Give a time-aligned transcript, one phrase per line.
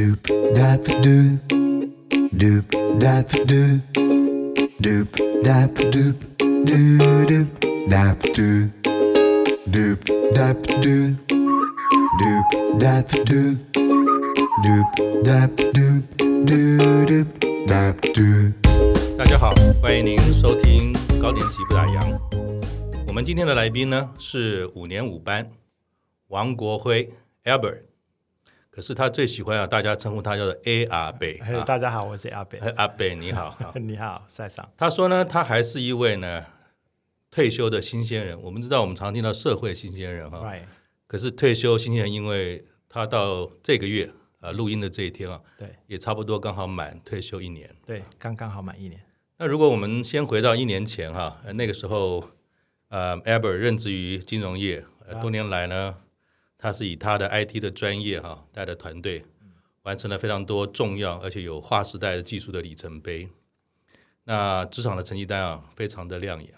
[0.00, 1.36] Doop dap doop,
[2.32, 2.64] doop
[2.98, 3.80] dap doop,
[4.80, 5.08] doop
[5.44, 7.48] dap doop, doo doop
[7.86, 8.70] dap doop,
[9.68, 10.00] doop
[10.32, 11.16] dap doop,
[12.16, 12.46] doop
[12.80, 13.58] dap doop,
[14.64, 14.88] doop
[15.22, 16.02] dap doop,
[16.46, 17.28] doo doop
[17.68, 18.54] dap doo
[19.18, 22.18] 大家好，欢迎您收听高年级不打烊。
[23.06, 25.46] 我们今天的来宾呢是五年五班
[26.28, 27.12] 王国辉
[27.44, 27.82] Albert，
[28.80, 31.38] 可是他最喜欢啊，大家称呼他叫做 A 阿贝。
[31.44, 32.58] 嘿，大家好，我是阿伯。
[32.76, 34.66] 阿伯你 好，你好，赛尚。
[34.74, 36.42] 他说呢，他还是一位呢
[37.30, 38.40] 退休的新鲜人。
[38.40, 40.62] 我们知道，我们常听到社会新鲜人哈，Right.
[41.06, 47.68] 可是退休新鲜人，因为他到这个月呃录音的这一天啊，对，也差不多刚好满退休一年。
[47.84, 48.98] 对，刚刚好满一年。
[49.36, 52.30] 那如果我们先回到一年前哈，那个时候，
[52.88, 55.96] 呃，Albert 任职于金融业，呃，多年来呢，
[56.62, 59.24] 他是以他的 IT 的专业哈带的团队，
[59.84, 63.30] 完成了非常多重要而且有划时代的技术的里程碑。
[64.24, 66.52] 那职场的成绩单啊，非常的亮眼。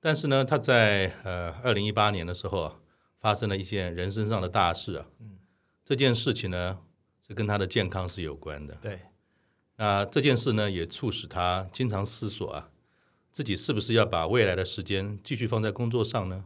[0.00, 2.76] 但是呢，他在呃二零一八年的时候啊，
[3.20, 5.06] 发生了一件人生上的大事啊。
[5.20, 5.38] 嗯
[5.84, 6.78] 这件事情呢，
[7.26, 8.74] 是跟他的健康是有关的。
[8.80, 9.00] 对。
[9.76, 12.70] 那这件事呢，也促使他经常思索啊，
[13.30, 16.44] 自己是不是要把未来的时间继续放在工作上呢？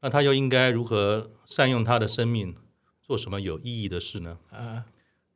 [0.00, 2.54] 那他又应该如何善用他的生命，
[3.02, 4.38] 做什么有意义的事呢？
[4.50, 4.86] 啊，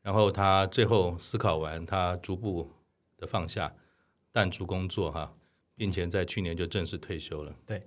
[0.02, 2.70] 然后他最后思考完，他逐步
[3.16, 3.74] 的放下，
[4.30, 5.34] 淡出工作哈，
[5.74, 7.54] 并且在去年就正式退休了。
[7.66, 7.80] 对，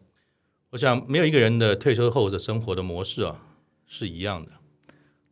[0.72, 3.42] 我想没有一个人的退休后的生活的模式啊
[3.86, 4.52] 是一样的。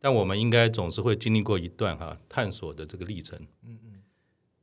[0.00, 3.38] 但我们应该总是会经历过一段哈探索的这个历程。
[3.62, 4.02] 嗯嗯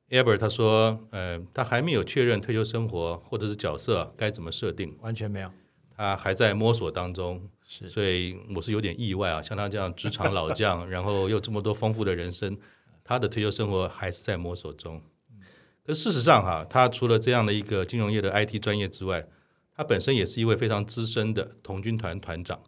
[0.10, 5.52] ，Albert 他说，呃，他还没有确认退休生活或者是角色该怎么设定，完全没有，
[6.02, 7.48] 他还在摸索当中。
[7.68, 12.58] 是，所以我是有点意外啊，像他这样职场老将， 然后又这么多丰富的人生，
[13.04, 15.00] 他的退休生活还是在摸索中。
[15.86, 19.28] 可事实上哈，他除了这样的一个金融业的 IT 专业之外，
[19.76, 22.60] 他本身也是一位非常资深的童军团团长。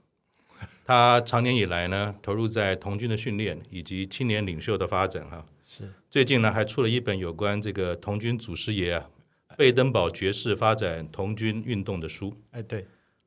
[0.86, 5.44] 他长年以来呢，投入在童军的训练以及青年领袖的发展哈。
[5.66, 5.92] 是。
[6.10, 9.10] 最近呢，还出了一本有关这个童军祖师爷啊，
[9.58, 12.38] 贝登堡爵士发展童军运动的书。
[12.52, 12.86] 哎，对。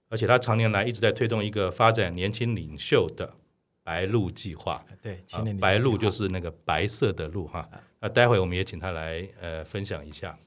[0.08, 3.34] 而且他常年来一直在推动一个发展年轻领袖的
[3.82, 4.84] 白鹿计划。
[5.02, 5.22] 对。
[5.60, 7.68] 白鹿就是那个白色的鹿哈。
[8.00, 10.38] 那待会我们也请他来呃分享一下。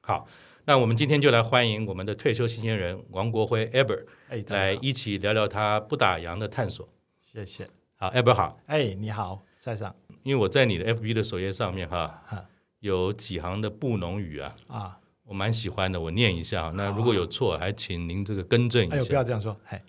[0.00, 0.26] 好。
[0.64, 4.04] 那我们今天就来欢迎我们的退休新鲜人王国辉 Albert，
[4.46, 6.88] 来一起聊聊他不打烊的探索。
[7.20, 7.66] 谢谢。
[7.96, 8.60] 好，Albert 好。
[8.66, 9.92] 哎，你好，赛上。
[10.22, 12.46] 因为我在你的 FB 的首页上面哈，
[12.78, 16.72] 有几行的布农语啊，啊，我蛮喜欢的，我念一下。
[16.74, 18.96] 那如果有错，还请您这个更正一下。
[18.96, 19.56] 哎呦，不要这样说。
[19.68, 19.82] 哎，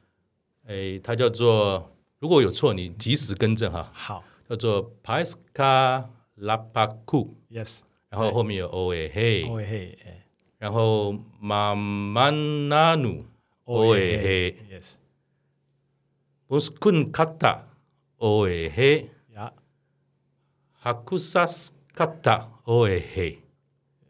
[0.67, 3.91] 哎，它叫做如果有错，你及时更正哈。
[3.93, 6.05] 好，叫做 Paiska
[6.39, 7.29] Lapaku。
[7.49, 7.81] Yes。
[8.09, 9.47] 然后后面有 Oe He。
[9.47, 9.97] Oe He。
[10.59, 13.25] 然后马曼纳努
[13.65, 14.93] 欧诶嘿，yes，
[16.47, 17.65] 布斯昆卡塔
[18.17, 19.51] 欧诶嘿，呀，
[20.71, 23.39] 哈库萨斯卡塔欧诶嘿。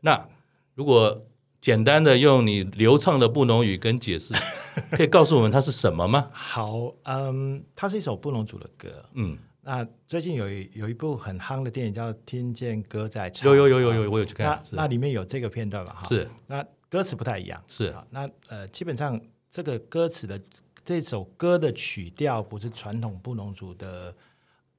[0.01, 0.29] 那
[0.75, 1.25] 如果
[1.61, 4.33] 简单的用你流畅的布农语跟解释，
[4.91, 6.29] 可以告诉我们它是什么吗？
[6.31, 9.37] 好，嗯，它是一首布农族的歌，嗯。
[9.65, 14.45] 那最近有一有一部很夯的电影叫《听见歌在唱》，有有有有有，我有去看。
[14.71, 15.93] 那那里面有这个片段吧？
[16.01, 16.27] 哈，是。
[16.47, 17.95] 那歌词不太一样，是。
[18.09, 19.17] 那呃，基本上
[19.49, 20.37] 这个歌词的
[20.83, 24.13] 这首歌的曲调不是传统布农族的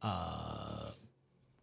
[0.00, 0.93] 呃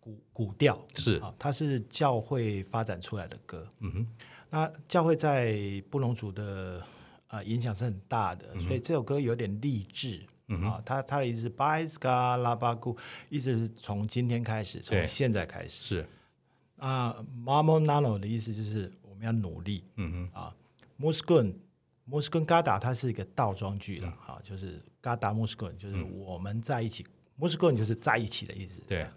[0.01, 3.65] 古古调，是啊，它是教会发展出来的歌。
[3.79, 4.07] 嗯哼。
[4.49, 5.55] 那教会在
[5.89, 6.83] 布隆族的
[7.27, 10.21] 啊、呃、影响是很大的，所以这首歌有点励志。
[10.47, 12.97] 嗯啊，他他的意思是拜斯卡拉巴古，
[13.29, 16.07] 意思是从今天开始，从现在开始是
[16.75, 17.15] 啊。
[17.45, 19.85] ，Mamonano 的意思就是我们要努力。
[19.95, 20.53] 嗯哼啊，
[20.97, 21.57] 穆斯根
[22.03, 27.05] 穆斯根嘎达，它是一个倒装句了啊，就是嘎达穆斯根，就是我们在一起。
[27.37, 28.81] 穆斯根就是在一起的意思。
[28.85, 29.13] 对啊，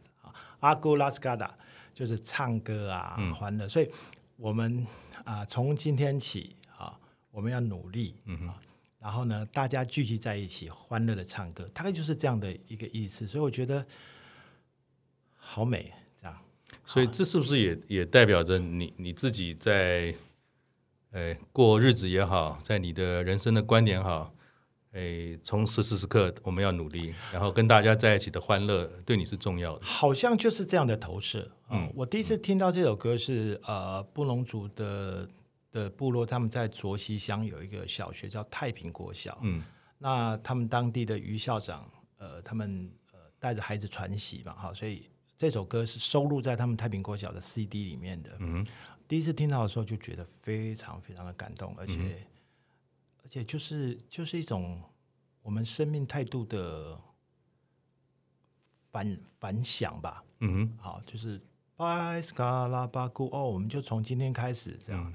[0.64, 1.54] 阿古拉斯嘎达
[1.92, 3.68] 就是唱歌啊，欢乐。
[3.68, 3.90] 所以
[4.36, 4.86] 我们
[5.24, 6.98] 啊，从今天起啊，
[7.30, 8.16] 我们要努力。
[8.24, 8.54] 嗯哼。
[8.98, 13.26] 然后呢，大家聚集在一起，欢乐的唱歌，大概就是这样的一个意思。
[13.26, 13.84] 所以我觉得
[15.36, 16.34] 好美，这样。
[16.86, 20.14] 所以这是不是也也代表着你你自己在，
[21.10, 24.33] 呃，过日子也好，在你的人生的观点好，
[24.94, 29.84] 哎，从时时时刻我们要努力，然后跟大家在一起的欢乐对你是重要的。
[29.84, 31.50] 好像就是这样的投射。
[31.68, 35.28] 嗯，我第一次听到这首歌是呃布隆族的。
[35.74, 39.36] 的部落，他们在卓溪乡有一个小学叫太平国小。
[39.42, 39.60] 嗯，
[39.98, 41.84] 那他们当地的于校长，
[42.16, 48.30] 呃，他们呃带着孩子传习嘛，哈，所以这首歌是收录在他们太平国小的 CD 里面的。
[48.38, 48.64] 嗯，
[49.08, 52.20] 第一次听到的时候就觉得非常非常的感动，而且、嗯、
[53.24, 54.80] 而且就是就是一种
[55.42, 56.96] 我们生命态度的
[58.92, 60.22] 反反响吧。
[60.40, 61.40] 嗯哼，好，就是
[61.76, 65.02] 拜斯卡拉巴古哦，我们就从今天开始这样。
[65.04, 65.12] 嗯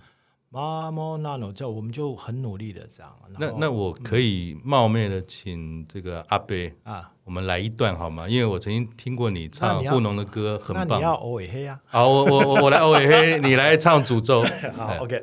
[0.52, 3.16] 妈妈那种，这我们就很努力的这样。
[3.38, 8.28] 那那我可以冒昧的请这个阿贝啊，我们来一段好吗？
[8.28, 10.88] 因为我曾经听过你唱布农的歌，很棒。
[10.88, 11.80] 那你要欧尾黑啊？
[11.86, 14.44] 好，我我我我来欧尾黑，你来唱诅咒。
[14.76, 15.22] 好，OK，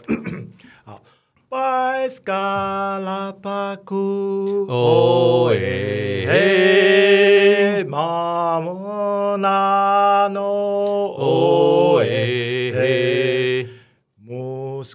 [1.56, 1.67] 好。
[2.06, 13.67] 拜斯卡拉巴古，欧尾黑，妈妈那种，欧尾黑。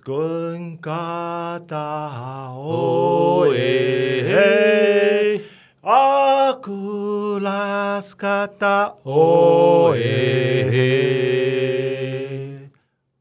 [0.03, 1.77] 滚嘎达
[2.55, 5.41] 哦诶，
[5.81, 10.71] 阿古拉斯卡达哦诶，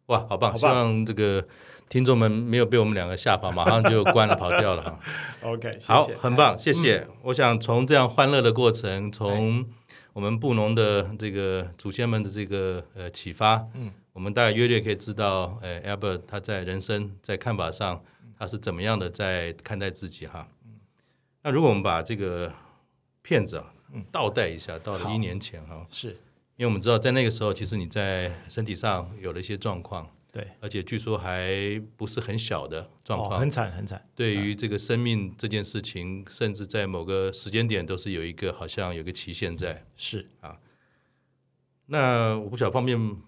[0.06, 0.56] 哇，好棒！
[0.56, 1.44] 希望这个
[1.90, 5.00] 听众们没有被我们两个吓跑，马上就关了跑掉了哈。
[5.42, 7.06] OK，好，很棒，谢谢。
[7.08, 9.66] 嗯、我想从这样欢乐的过程，从
[10.12, 13.90] 我们布农的这个祖先们的这个呃启发，嗯。
[14.12, 18.02] 我们大概约略可以知道，呃，Albert 他在人生在看法上，
[18.36, 20.48] 他是怎么样的在看待自己哈。
[21.42, 22.52] 那如果我们把这个
[23.22, 23.72] 片子啊
[24.10, 26.08] 倒带一下，到了一年前哈，是
[26.56, 34.08] 因为我们知道在那个时候，其实你在身体上有了一些状况，对，而且据说还不是很小的状况，很惨很惨。
[34.14, 40.58] 对于这个生命这件事情，甚至在某个时间点都是有一个好像有个期限在，是啊。
[41.86, 43.22] 那我不晓得方便。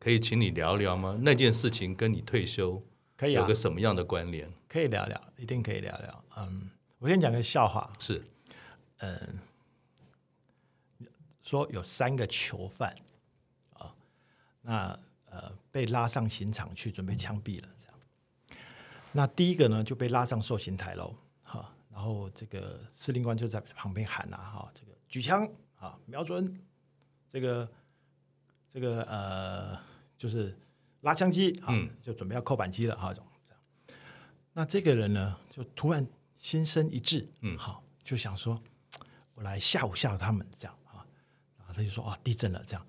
[0.00, 1.18] 可以请你聊聊吗？
[1.22, 2.80] 那件事情跟你退休
[3.16, 4.48] 可以有个什么样的关联？
[4.68, 6.24] 可以聊聊，一定可以聊聊。
[6.36, 6.70] 嗯，
[7.00, 7.92] 我先讲个笑话。
[7.98, 8.22] 是，
[8.98, 9.40] 嗯，
[11.42, 12.94] 说有三个囚犯
[13.72, 13.92] 啊，
[14.62, 14.98] 那
[15.30, 17.94] 呃被拉上刑场去准备枪毙了，这样。
[19.12, 21.14] 那第一个呢就被拉上受刑台喽，
[21.44, 26.60] 哈，然后这个司令官就在旁边喊啊，哈，这个举枪啊，瞄准
[27.28, 27.70] 这个。
[28.70, 29.80] 这个呃，
[30.18, 30.54] 就是
[31.00, 31.72] 拉枪机啊，
[32.02, 33.30] 就准备要扣扳机了哈，这样。
[34.52, 38.62] 那这个人呢，就突然心生一志，嗯，好，就想说，
[39.32, 41.00] 我来吓唬吓唬他们，这样啊。
[41.56, 42.86] 然后他就说，啊，地震了，这样。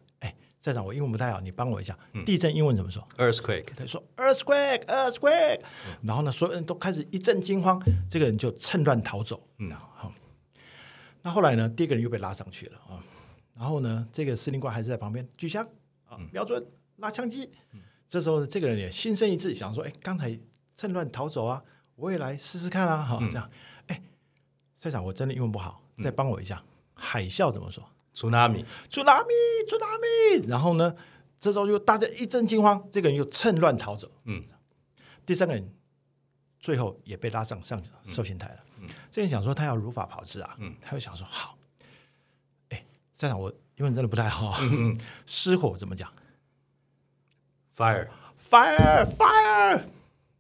[0.60, 1.98] 哎，站长，我英文不太好，你帮我一下。
[2.26, 3.68] 地震英文怎么说？Earthquake。
[3.76, 5.62] 他说，Earthquake，Earthquake。
[6.04, 9.42] 然后呢，所有人都开始一阵惊慌，这个人就趁乱逃走。
[11.22, 13.02] 那后来呢，第二个人又被拉上去了啊。
[13.56, 15.68] 然后呢，这个司令官还是在旁边举枪
[16.06, 16.66] 啊，瞄准
[16.98, 17.50] 拉枪机。
[17.74, 20.38] 嗯、这时候，这个人也心生一志，想说：“哎，刚才
[20.76, 21.62] 趁乱逃走啊，
[21.96, 23.50] 我也来试试看啊！”好，这样。
[23.88, 24.02] 哎，
[24.78, 26.64] 社长，我真的英文不好，再帮我一下。
[26.94, 27.84] 海啸怎么说
[28.20, 30.48] ？Tsunami，Tsunami，Tsunami。
[30.48, 30.96] 然后呢，
[31.40, 34.12] 这时候又大家一阵惊慌，这个人又趁乱逃走。
[34.26, 34.44] 嗯。
[35.26, 35.74] 第三个人
[36.60, 38.58] 最后也被拉上上受刑台了。
[38.82, 38.90] 嗯。
[39.10, 40.50] 这人想说他要如法炮制啊。
[40.58, 40.76] 嗯。
[40.82, 41.58] 他又想说好。
[42.70, 42.84] 哎，
[43.16, 44.58] 站长我英文真的不太好。
[44.62, 46.12] 嗯嗯，失火怎么讲
[47.78, 49.82] ？Fire，fire，fire。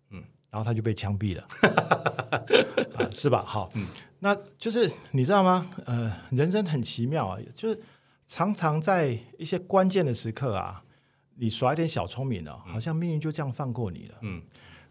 [0.09, 1.43] 嗯，然后他就被枪毙了，
[2.99, 3.45] 啊，是吧？
[3.47, 3.87] 好，嗯，
[4.19, 5.69] 那就是你知道吗？
[5.85, 7.81] 呃，人生很奇妙啊，就是
[8.25, 10.83] 常常在一些关键的时刻啊，
[11.35, 14.15] 你耍一点小聪明哦，好像命运就这样放过你了。
[14.21, 14.41] 嗯，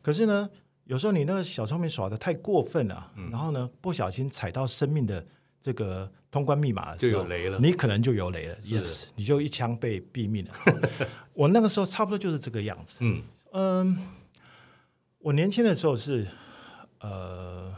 [0.03, 0.49] 可是呢，
[0.85, 5.25] 有时候你那个小聪明耍得太过分了，然后呢，不小心踩到生命的。
[5.61, 8.57] 这个通关密码的时候，就有雷了，你可能就有雷了。
[8.61, 10.53] 是 Yes，你就一枪被毙命了。
[11.35, 12.99] 我那个时候差不多就是这个样子。
[13.01, 13.99] 嗯嗯，
[15.19, 16.29] 我年轻的时候是
[17.01, 17.75] 呃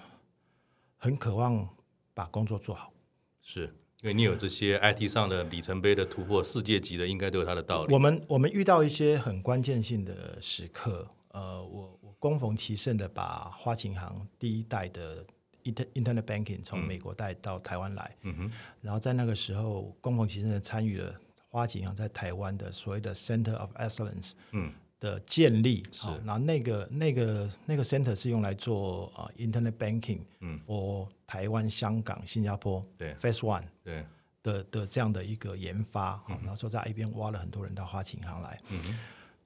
[1.00, 1.66] 很渴望
[2.12, 2.92] 把工作做好，
[3.40, 3.62] 是
[4.02, 7.92] 因为你有这些 IT 上的里程碑的突破，世界级的应该都有它的道理。
[7.94, 15.24] 我们我们遇到一些很关键性的时刻，呃，我我恭逢其盛的把花旗银行第一代的。
[15.62, 21.14] Internet Banking 从美国带到台湾来，嗯哼，然后在那个时候，恭逢其盛的参与了
[21.50, 34.04] 花旗银行在台湾的所谓的 Center of Excellence，嗯，的建立，是，然后那个那个那个 Center 是用来做啊 Internet Banking，嗯，for 台湾、香港、新加坡，对，Phase One，对。
[34.42, 38.98] 的的这样的一个研发，然后说在一边挖了很多人到花旗银行来，嗯哼，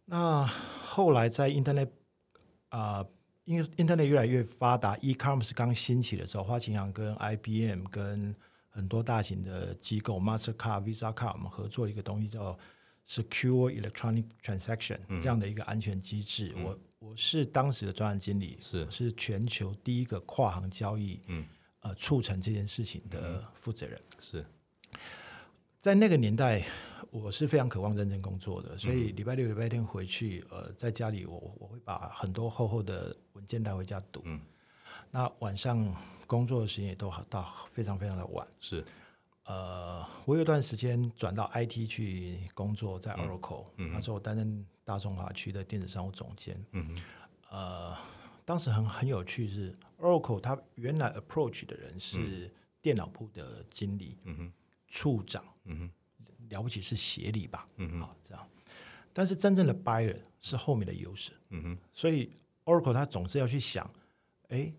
[0.04, 1.88] 那后来在 Internet
[2.68, 3.06] 啊。
[3.46, 8.34] 因为 Internet 越来越发达，E-commerce 刚兴起的时候，花旗银行跟 IBM 跟
[8.70, 12.58] 很多大型的机构，Mastercard、Visa Card，我们合作一个东西叫
[13.08, 16.52] Secure Electronic Transaction，嗯、这样的一个安全机制。
[16.56, 18.90] 嗯、我我是当时的专案经理，是。
[18.90, 21.46] 是全球第一个跨行交易，嗯。
[21.80, 24.00] 呃，促成这件事情的负责人。
[24.18, 24.42] 是，
[25.78, 26.64] 在那个年代，
[27.10, 34.22] 我是非常渴望认真工作的，所以礼拜六、礼拜天回去，呃，在家里我我会把很多厚厚的文件带回家读。
[34.24, 34.40] 嗯，
[35.10, 35.94] 那晚上
[36.26, 38.48] 工作的时间也都到非常非常的晚。
[38.58, 38.82] 是，
[39.44, 46.54] 呃，我有段时间转到 IT 去工作，在 Oracle，嗯，那时候我担任大中华区的电子商务总监。
[46.72, 46.96] 嗯，
[47.50, 47.96] 呃，
[48.44, 54.16] 当时很很有趣是 Oracle，他原来 approach 的人是电脑部的经理。
[54.86, 55.44] 处长，
[56.50, 57.66] 了不起是协理吧，
[58.00, 58.48] 好这样，
[59.12, 62.30] 但是真正的 buyer 是后面的 user，嗯哼，所以
[62.64, 63.90] Oracle 他总是要去想，
[64.50, 64.72] 哎，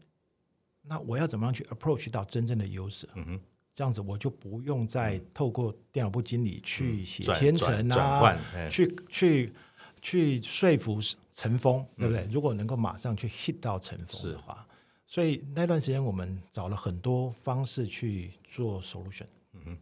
[0.84, 3.41] 那我要怎么样去 approach 到真正的 user，嗯哼，
[3.75, 8.36] 这样子我就不用再透过电脑部经理去写千层啊，
[8.70, 9.53] 去去
[10.01, 11.00] 去说服
[11.34, 12.25] 陈峰，对不对？
[12.32, 14.65] 如果能够马上去 hit 到陈峰的话，
[15.05, 19.77] 所以那段时间我们找了很多方式去做 solution，嗯哼。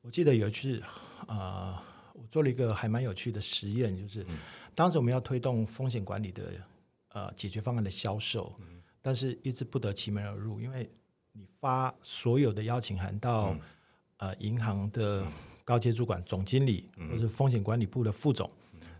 [0.00, 0.80] 我记得有一次，
[1.26, 1.76] 呃，
[2.12, 4.24] 我做了一个还蛮有趣的实验，就是
[4.74, 6.52] 当时我们要推动风险管理的
[7.08, 8.54] 呃解决方案的销售，
[9.02, 10.88] 但是一直不得其门而入，因为
[11.34, 13.54] 你发所有的邀请函到
[14.16, 15.26] 呃银行的
[15.64, 18.48] 高阶主管、总经理或者风险管理部的副总，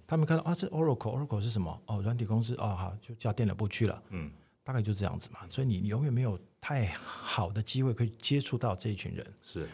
[0.06, 1.82] 他们看到啊，这 Oracle，Oracle 是什么？
[1.86, 4.30] 哦，软体公司哦，好，就叫电脑部去了，嗯，
[4.62, 5.46] 大概就这样子嘛。
[5.48, 9.68] 所以你永远没有太好的机会可以接触到这一群人，是。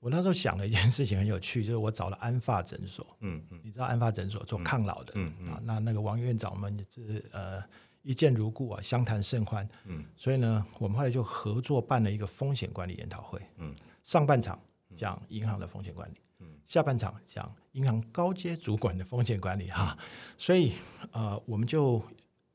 [0.00, 7.62] 我那时候想了一件事情很有趣，就是我找了安发诊所，嗯嗯，你知道安发诊所做抗老的，嗯嗯，啊，那那个王院长们是呃
[8.04, 14.60] 一见如故啊，相谈甚欢，嗯，所以呢，我们后来就合作办了一个风险管理研讨会，嗯，上半场
[14.94, 19.98] 讲银行的风险管理，嗯，下半场讲银行高阶主管的风险管理，哈，
[20.36, 20.74] 所以
[21.10, 22.00] 呃，我们就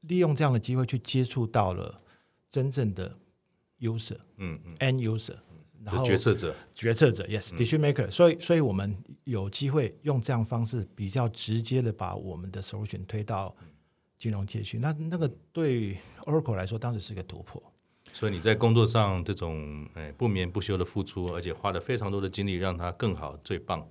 [0.01, 1.97] 利用这样的机会去接触到了
[2.49, 3.11] 真正的
[3.79, 5.35] user，嗯嗯，end user。
[5.81, 13.55] 然后决策者，决策者，yes，decision maker，所以，所以我们有机会用这样方式比较直接的把我们的 solution 推到
[14.19, 14.77] 金融界去。
[14.77, 17.61] 那那个对 Oracle 来说，当时是一个突破。
[18.13, 23.87] 所以你在工作上这种哎不眠不休的付出，而且花了非常多的精力让它更好、最棒，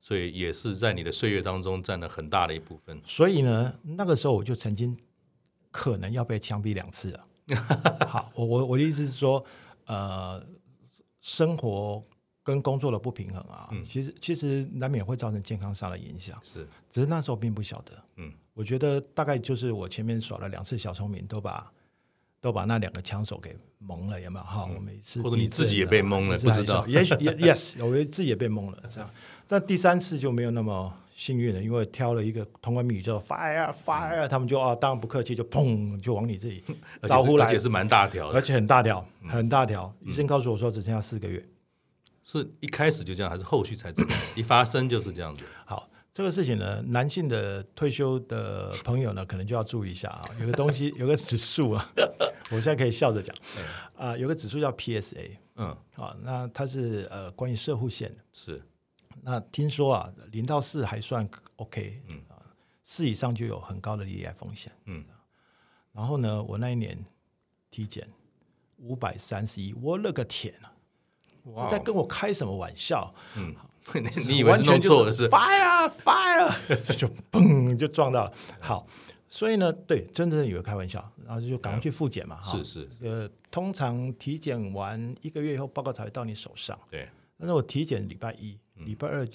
[0.00, 3.00] 所以也是在你的岁月当中占了很大的一部分。
[3.04, 4.96] 所以呢，那个时候我就曾经
[5.70, 7.20] 可能要被枪毙两次了。
[8.06, 9.42] 好，我我我的意思是说，
[9.86, 10.44] 呃。
[11.20, 12.02] 生活
[12.48, 16.34] 跟工作的不平衡啊，嗯、其实其实难免会造成健康上的影响。
[16.42, 17.92] 是，只是那时候并不晓得。
[18.16, 21.70] 嗯，我觉得大概就是我前面耍了两次小聪明，都把
[22.40, 24.44] 都把那两个枪手给蒙了，有没有？
[24.46, 26.86] 哈、嗯，我每次或者你自己也被蒙了，不知道。
[26.86, 29.10] 也许 yes，我自己也被蒙了，这样。
[29.46, 36.64] 但第三次就没有那么幸运了，因为挑了一个通关密语叫 fire fire，他们就啊，当然不客气，就砰就往你这里
[37.02, 39.94] 招呼来，而且是蛮大条，而且很大条，很大条。
[40.00, 41.46] 医生告诉我说只剩下四个月。
[42.30, 44.14] 是一开始就这样，还是后续才知道？
[44.36, 45.42] 一发生就是这样子。
[45.64, 50.28] 好，这个事情呢，男性的退休的朋友呢，可能就要注意一下啊。
[50.38, 51.90] 有个东西， 有个指数啊，
[52.52, 53.34] 我现在可以笑着讲
[53.96, 58.22] 啊，有个指数叫 PSA，嗯，好，那它是呃关于摄护腺的。
[58.34, 58.62] 是，
[59.22, 62.36] 那听说啊，零到四还算 OK，嗯啊，
[62.84, 65.02] 四以上就有很高的罹癌风险，嗯。
[65.94, 67.02] 然后呢，我那一年
[67.70, 68.06] 体检
[68.76, 70.74] 五百三十一，我勒个天啊！
[71.54, 73.10] 是在跟我开什么玩笑？
[73.36, 73.54] 嗯，
[74.26, 76.48] 你以为是弄错了是？Fire fire，
[76.96, 78.32] 就嘣就撞到了。
[78.60, 78.86] 好，
[79.28, 82.40] 所以呢，对，真的以为开玩笑，然后就赶快去复检嘛。
[82.42, 86.78] 是是，呃，通常体检完一个月以后，报告才会到你手上。
[86.90, 89.26] 对，但是我体检礼拜一、礼拜二，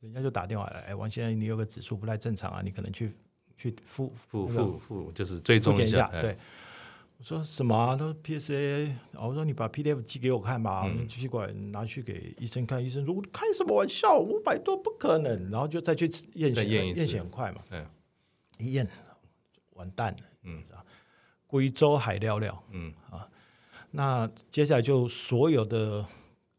[0.00, 3.14] 人家就打电话来，哎，王先生，你有个指数不太正常啊，你可能去
[3.56, 6.36] 去复复复复，就是追踪一下，对。
[7.22, 7.94] 我说什么啊？
[7.94, 12.84] 他说 PSA，我说你把 PDF 寄给我看吧，你寄过来拿去给医生看。
[12.84, 15.48] 医生说我开什么玩笑，五百多不可能。
[15.48, 17.62] 然后就再去验血，验血很快嘛。
[18.58, 18.84] 一验
[19.74, 20.60] 完蛋了，嗯，
[21.46, 23.28] 贵州海料料，嗯啊，
[23.92, 26.04] 那接下来就所有的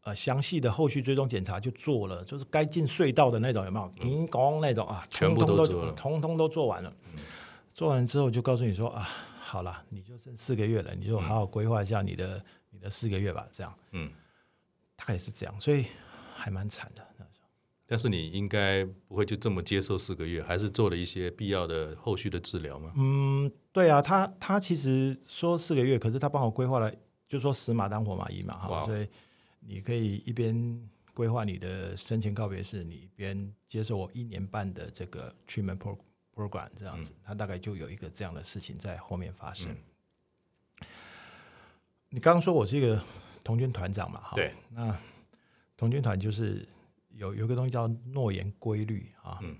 [0.04, 3.88] 呃详细的后续追踪检查就做了，就是该进隧道的那种有没有？
[4.00, 6.90] 停工那种啊，全部都做了，通通都做完了。
[7.74, 9.06] 做完之后就告诉你说啊。
[9.54, 13.72] 好了，你就剩四个月了，你就好好规划一下你的、嗯、你的四个月吧，这样。
[13.92, 14.10] 嗯，
[14.96, 15.86] 大概是这样，所以
[16.34, 17.48] 还蛮惨的那时候。
[17.86, 22.92] 但是你应该不会就这么接受四个月，还是做了一些必要的后续的治疗吗？
[22.96, 26.92] 嗯，对啊，他他其实说四个月，可是他帮我规划了，
[27.28, 29.06] 就说死马当活马医嘛，哈所以
[29.60, 36.00] 你可以一边规划你的生前告别式，你一边接受我一年半的这个 treatment program。
[36.34, 39.70] Program 这样子，嗯、他大概就有一个这样的事情在后面发生。
[39.72, 40.86] 嗯、
[42.08, 43.02] 你刚刚说我是一个
[43.42, 44.20] 童军团长嘛？
[44.20, 44.52] 哈，对。
[44.70, 44.96] 那
[45.76, 46.66] 童军团就是
[47.10, 49.38] 有有个东西叫诺言规律啊。
[49.42, 49.56] 嗯。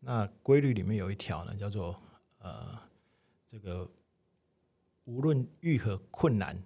[0.00, 2.00] 那规律里面有一条呢，叫做
[2.38, 2.78] 呃，
[3.46, 3.90] 这个
[5.04, 6.56] 无论遇何困难，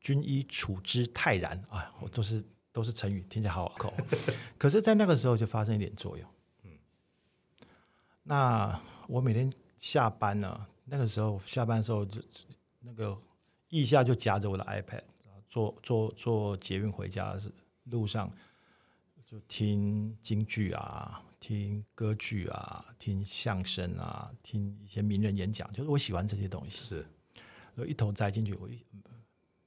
[0.00, 1.88] 均宜处之泰然啊。
[2.00, 3.94] 我都是都是成语，听起来好好口。
[4.58, 6.28] 可是，在那个时候就发生一点作用。
[8.30, 8.36] 嗯。
[8.36, 12.22] 那我每天下班呢，那个时候下班的时候就
[12.80, 13.20] 那个
[13.70, 15.02] 腋下就夹着我的 iPad。
[15.48, 17.52] 坐坐坐捷运回家的
[17.86, 18.32] 路上，
[19.26, 26.70] 就听京剧啊，听歌剧啊，听相声啊，听一些名人演讲，就是我喜欢这些东西。
[26.70, 27.06] 是，
[27.74, 28.54] 我一头栽进去。
[28.54, 28.80] 我一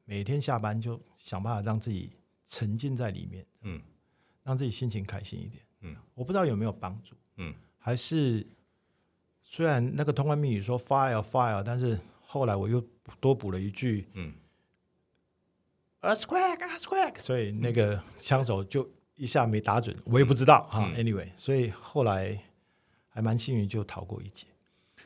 [0.06, 2.14] 每天下班就想办法让自己
[2.48, 3.82] 沉浸在里面，嗯，
[4.42, 5.98] 让自己心情开心一点，嗯。
[6.16, 7.54] 我不知道有没有帮助，嗯，
[7.86, 8.48] 还是
[9.42, 12.82] 虽然那个通关密语说 fire fire，但是后来我又
[13.20, 14.34] 多补了一句，嗯。
[16.00, 20.90] Earthquake，earthquake，所以那个枪手就一下没打准，我也不知道哈。
[20.94, 22.42] 嗯、Anyway，所以后来
[23.10, 24.48] 还蛮幸运，就逃过一劫。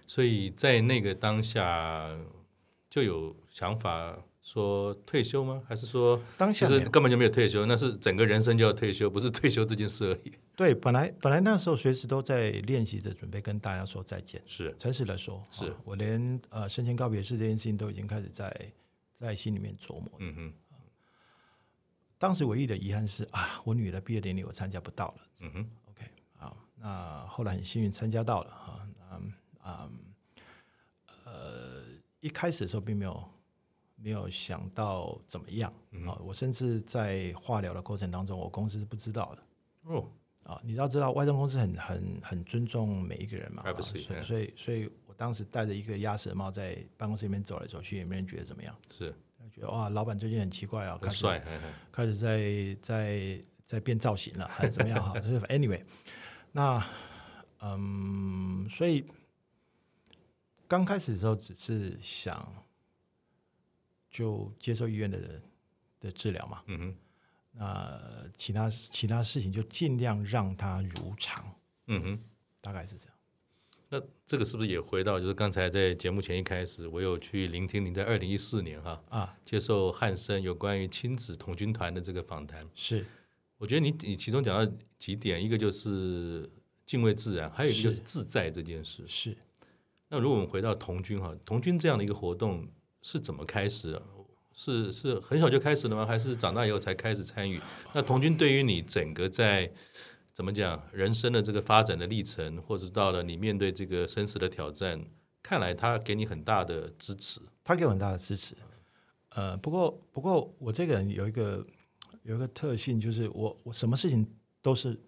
[0.06, 2.16] 所以在那个当下
[2.90, 5.64] 就有想法说退休吗？
[5.68, 7.66] 还是说当下其实根本就没有退休？
[7.66, 10.34] 那是整个人生就要退休，不是退休这件事而已。
[10.58, 14.42] 对，本来本来那时候随时都在练习着准备跟大家说再见。
[14.48, 18.74] 是，诚实的说，是我连呃生前告别式这件事情都已经开始在
[19.14, 20.12] 在心里面琢磨。
[20.18, 20.54] 嗯哼。
[22.18, 25.22] 当时唯一的遗憾是啊，我女儿的毕业典礼我参加不到了。
[25.42, 26.06] 嗯哼，OK，
[26.38, 29.34] 好，那后来很幸运参加到了哈，嗯
[29.64, 30.00] 嗯，
[31.26, 31.84] 呃，
[32.20, 33.24] 一开始的时候并没有
[33.96, 39.44] 没有想到怎么样啊，嗯、我甚至在化疗的过程当中，我公司是不知道的。
[39.84, 40.12] 哦，
[40.48, 48.76] 啊，你要知道外商公司很很很尊重每一个人嘛，啊、所以所以所以我当时戴着一个鸭舌帽在办公室里面走来走去，也没人觉得怎么样。
[48.98, 49.14] 是。
[49.54, 51.42] 觉得哇，老板最近很奇怪啊，开始帅
[51.92, 55.14] 开始在在在变造型了，还是怎么样哈？
[55.20, 55.82] 这是 anyway，
[56.52, 56.86] 那
[57.62, 59.04] 嗯，所以
[60.68, 62.54] 刚开始的时候只是想
[64.12, 65.42] 就接受医院的
[66.02, 66.96] 的治疗嘛，嗯哼，
[67.58, 68.00] 那
[68.36, 71.44] 其他其他事情就尽量让它如常，
[71.88, 72.20] 嗯哼，
[72.62, 73.14] 大概是这样。
[73.90, 82.68] 那这个是不是也回到，就是刚才在节目前一开始，我有去聆听您在二零一四年哈啊接受汉森有关于亲子童军团的这个访谈。
[82.76, 83.06] 是，
[83.58, 86.50] 我觉得你你其中讲到几点，一个就是
[86.86, 89.08] 敬畏自然，还有一个就是自在这件事。
[89.08, 89.32] 是。
[89.32, 89.38] 是
[90.10, 92.68] 那如果我们回到童军哈，童军这样的一个活动
[93.02, 94.02] 是怎么开始的？
[94.58, 96.04] 是是很小就开始了吗？
[96.04, 97.62] 还是长大以后才开始参与？
[97.94, 99.72] 那童军对于你整个在
[100.34, 100.82] 怎么讲？
[100.92, 105.06] 人生的这个发展的历程，或者到了你面对这个生死的挑战，
[105.44, 107.40] 看来他给你很大的支持。
[107.64, 108.56] 他给我很大的支持。
[109.30, 111.64] 呃，不过不过我这个人有一个
[112.24, 114.28] 有一个特性，就是我我什么事情
[114.64, 115.00] 都是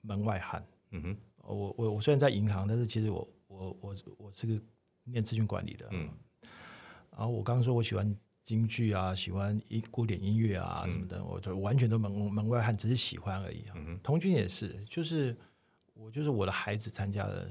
[0.00, 0.66] 门外汉。
[0.90, 1.16] 嗯哼。
[1.44, 4.60] 我我我虽然在银行，但是其实我我我我是个
[5.04, 5.88] 念资讯管理的。
[5.92, 6.10] 嗯。
[7.12, 8.12] 然后我刚刚说我喜欢。
[8.46, 13.64] 京剧啊，喜欢音古典音乐啊什么的，嗯、我就完全都门门外汉，只是喜欢而已
[14.04, 15.36] 童军也是，就是
[15.94, 17.50] 我就是我的孩子参加了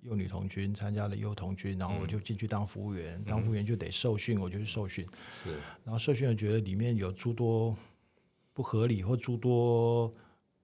[0.00, 5.06] 幼女童军，参加了幼童军，然后我就进去当服务员，嗯、当服务员就得受训，我就去受训。
[5.30, 5.52] 是，
[5.84, 7.76] 然后受训了，觉得里面有诸多
[8.52, 10.10] 不合理或诸多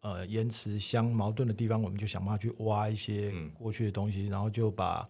[0.00, 5.06] 呃言辞相矛盾的地方，我们就想办法去挖一些过去的东西，嗯、然后就把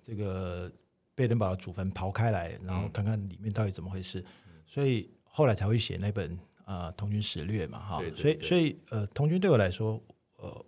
[0.00, 0.70] 这个。
[1.14, 6.32] 贝登堡的祖坟刨开来，然后看看里面到底怎么回事，嗯、所以后来才会写那本
[6.64, 8.02] 啊、呃《童军史略》嘛，哈。
[8.16, 10.02] 所以所以呃，童军对我来说，
[10.36, 10.64] 呃，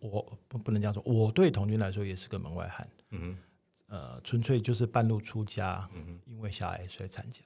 [0.00, 2.88] 我不不能这样说，我对童军来说也是个门外汉。
[3.10, 3.38] 嗯哼，
[3.86, 7.40] 呃，纯粹就是半路出家，嗯、哼因为小孩所以参加。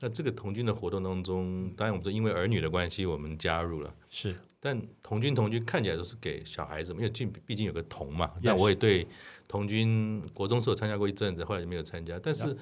[0.00, 3.94] 那这个童军的活动当中，当然我们说因为儿女的关系，我们加入了。
[4.10, 8.32] 是，但童军童军看起来都是给小孩子，因为毕毕竟有个童嘛。
[8.42, 9.06] 但我也对。
[9.48, 12.18] 童军国中时候参加过一阵子，后来就没有参加。
[12.22, 12.56] 但是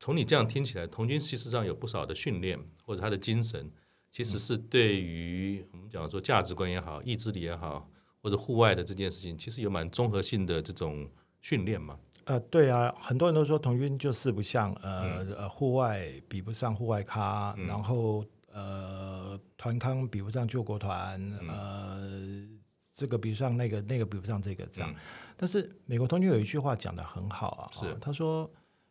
[0.00, 3.70] 从你这样听起来，童军其实上有不少的训练，或者他的精神，
[4.10, 7.86] 其实是对于我们讲说价值观也好、意志力也好，
[8.22, 11.06] 或者户外的这件事情，其实有蛮综合性的这种
[11.42, 11.98] 训练嘛。
[12.24, 22.48] 呃，对啊，很多人都说童军就四不像，呃、嗯、呃，户外比不上户外咖，嗯、然后呃，团康比不上救国团，嗯、呃，
[22.92, 24.90] 这个比不上那个，那个比不上这个，这样。
[24.90, 24.96] 嗯
[25.34, 28.48] 但是美国童军有一句话讲得很好啊，是他说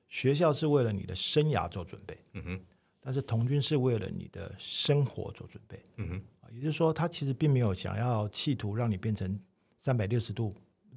[0.10, 2.62] 学校是为了你的生涯做准备，嗯哼，
[3.00, 6.22] 但是童军是为了你的生活做准备，嗯哼，
[6.54, 9.39] 也就是说他其实并没有想要企图让你变成
[9.78, 10.52] 三百六十度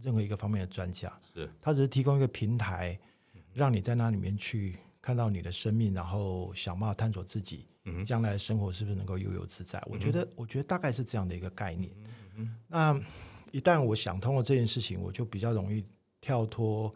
[0.05, 2.99] 任何一个方面的专家，是，他只是提供一个平台，
[3.55, 9.79] 让你在那里面去看到你的生命，然后想办法探索自己，嗯，将来的生活是不是能够悠游自在？
[9.81, 11.91] 嗯、我觉得，我觉得大概是这样的一个概念。
[11.97, 13.01] 嗯嗯、那
[13.51, 15.83] 一旦我想通了这件事情，我就比较容易
[16.21, 16.93] 跳脱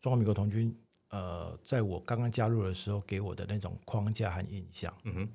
[0.00, 0.76] 中华民国童军。
[1.10, 4.92] 呃，在我刚刚加入的时候，给我的那种框架和印象。
[5.04, 5.28] 嗯哼。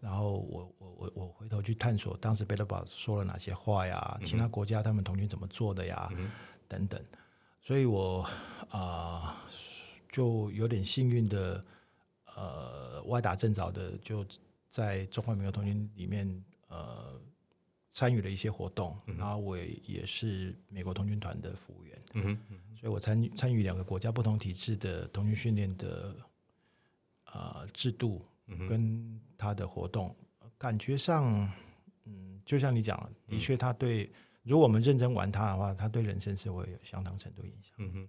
[0.00, 4.20] 然后我我我我回头去探索当时贝勒堡说了哪些话呀？
[4.22, 6.12] 其他国家他们童军怎么做的呀？
[6.18, 6.30] 嗯、
[6.68, 7.00] 等等。
[7.60, 8.22] 所以我
[8.68, 9.36] 啊、呃，
[10.10, 11.60] 就有点幸运的，
[12.36, 14.24] 呃，歪打正着的就
[14.68, 17.18] 在中华民国童军里面呃
[17.90, 21.98] 参与了一些活动，嗯、然后我也，是美国童军团的服务员。
[22.12, 22.38] 嗯
[22.78, 26.14] 所以我参与参与两个国家不同体制的童军训练的
[27.32, 28.20] 呃制度
[28.68, 30.14] 跟他的活动，
[30.58, 31.50] 感觉上，
[32.04, 34.12] 嗯，就像你讲，的确，他对，
[34.44, 37.72] 如果我们认真玩它的话，它对人生是会有相当程度影响。
[37.78, 38.08] 嗯哼，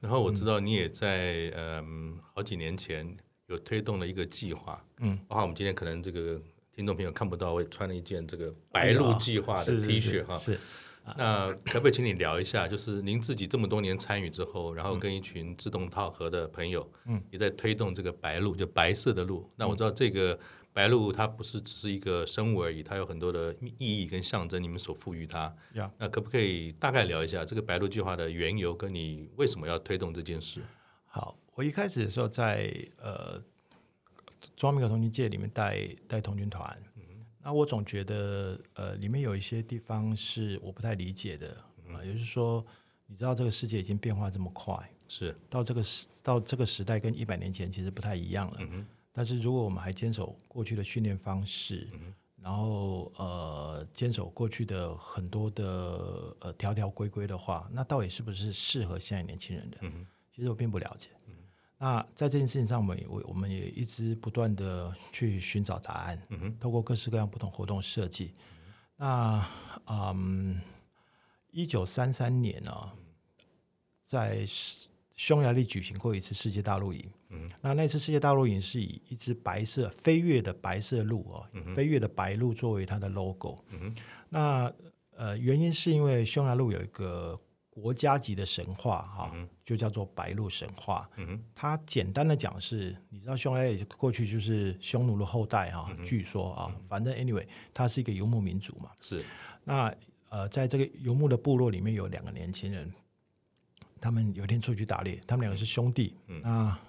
[0.00, 6.40] 然后我知道你也在嗯好几年前有推动了一个计划，嗯，包括我们今天可能这个
[6.72, 10.58] 听众朋友看不到，我也穿了一件这个白鹿计划的 T 恤哈，是。
[11.16, 19.50] 那可不可以请你聊一下，就是您自己这么多年参与之后，然后跟一群志同道合的朋友，嗯，也在推动这个白鹿，就白色的鹿。
[19.56, 20.38] 那我知道这个
[20.78, 25.52] 白鹭它不是只是一个生物而已，它有很多的意义跟象征，你们所赋予它。
[25.98, 30.62] 那可不可以大概聊一下这个白鹭计划的缘由，跟你为什么要推动这件事？
[31.06, 33.42] 好，我一开始的时候在呃
[34.54, 36.80] 中华民国童军界里面带带童军团。
[37.42, 41.48] 那我总觉得，呃，里面有一些地方是我不太理解的
[41.88, 42.64] 啊，呃，也就是说，
[43.06, 44.76] 你知道这个世界已经变化这么快，
[45.08, 48.58] 是到这个时到这个时代跟一百年前其实不太一样了。
[48.60, 59.78] 嗯，但是如果我们还坚守过去的训练方式，嗯，然后呃坚守过去的很多的呃条条规规的话，那到底是不是适合现在年轻人的？
[59.80, 61.10] 嗯，其实我并不了解。
[61.80, 68.32] 那在这件事情上，我们我我们也一直不断的去寻找答案，嗯哼，透过各式各样不同活动设计。
[68.96, 69.48] 那
[69.86, 70.60] 嗯，
[71.52, 72.92] 一九三三年呢、哦，
[74.04, 74.44] 在
[75.18, 83.94] 匈牙利举行过一次世界大陆营，嗯，那那次世界大陆营是以一只白色飞跃的白色鹿哦，嗯、飞跃的白鹿作为它的 logo，嗯，
[84.28, 84.72] 那
[85.16, 87.38] 呃原因是因为匈牙利有一个。
[87.80, 89.32] 国家级的神话哈，
[89.64, 91.08] 就叫做白鹿神话。
[91.16, 98.90] 嗯，它简单的讲是，你知道匈牙利过去就是匈奴的后代哈，据说啊，反正 anyway，它是一个游牧民族嘛。
[99.00, 99.24] 是。
[99.62, 99.94] 那
[100.28, 102.92] 呃，在这个游牧的部落里面有两个年轻人，
[104.00, 106.14] 他们有一天出去打猎，他们两个是兄弟。
[106.26, 106.40] 嗯。
[106.42, 106.80] 那啊、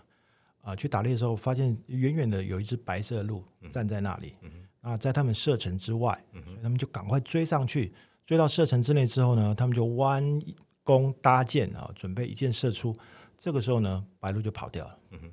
[0.62, 4.32] 呃，去打猎的时候，发现远远的有一只白色的鹿站在那里。
[4.42, 4.52] 嗯。
[4.82, 7.94] 啊，在他们射程之外，所以他们就赶快追上去，
[8.26, 10.40] 追到射程之内之后呢，他们就弯。
[10.82, 12.92] 弓搭箭啊，准备一箭射出。
[13.38, 15.00] 这个时候呢，白鹿就跑掉了。
[15.12, 15.32] 嗯哼，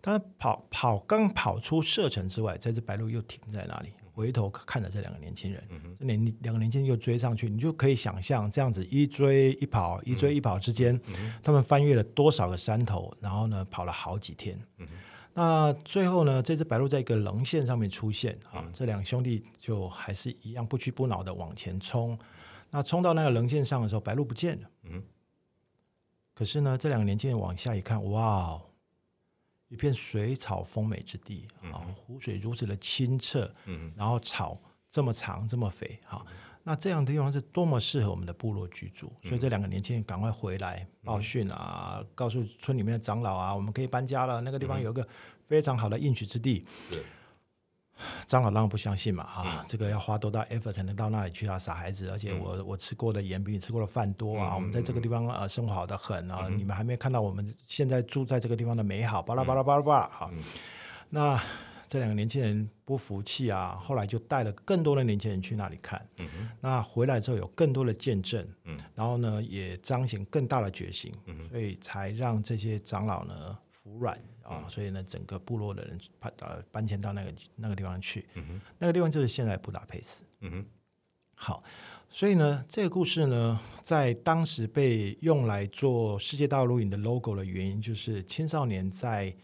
[0.00, 5.62] 他跑跑刚跑出射程之外，这只白鹿又停在那里，回头看着这两个年轻人。
[5.98, 14.58] 这年两个年轻人又追上去，你就可以想象这样子一追一跑，一追一跑之间，嗯，他们翻越了多少个山头，然后呢，跑了好几天。
[14.78, 14.88] 嗯，
[15.34, 22.18] 那最后呢，这只白鹭在一个棱线上面出现啊，这两兄弟就还是一样不屈不挠的往前冲。
[22.70, 24.70] 那冲到那个棱线上的时候，白鹭不见了。
[24.84, 25.02] 嗯，
[26.32, 28.58] 可是呢，这两个年轻人往下一看，哇，
[29.68, 36.24] 一片水草丰美之地啊，湖水如此的清澈，嗯，然后草这么长这么肥，哈，
[36.62, 39.12] 那这样的地方是多么适合我们的部落居住。
[39.22, 45.06] 所以这两个年轻人赶快回来报讯啊，告诉村里面的长老啊，我们可以搬家了，那个地方有一个
[45.44, 46.64] 非常好的应许之地。
[48.26, 52.08] 长老当然不相信嘛，啊，这个要花多大 effort 才能到那里去啊，傻孩子！
[52.10, 60.30] 而且我我吃过的盐比你吃过的饭多啊，我们在这个地方呃生活好的很啊，你们还没看到我们现在住在这个地方的美好，巴拉巴拉巴拉巴拉，好。
[61.08, 61.40] 那
[61.88, 66.04] 这两个年轻人不服气啊，后来就带了更多的年轻人去那里看，
[66.60, 68.44] 那回来之后有更多的见证，
[68.94, 71.12] 然后呢也彰显更大的决心，
[71.48, 74.18] 所以才让这些长老呢服软。
[74.46, 80.24] 啊、哦，所以呢，整个部落的人搬呃搬迁到那个那个地方去，嗯，那个地方就是现在布达佩斯。
[80.40, 80.66] 嗯哼，
[81.34, 81.64] 好，
[82.08, 89.36] 所以呢，这个故事呢，在当时被用来做世界大陆影的 logo 的原因，就是青少年在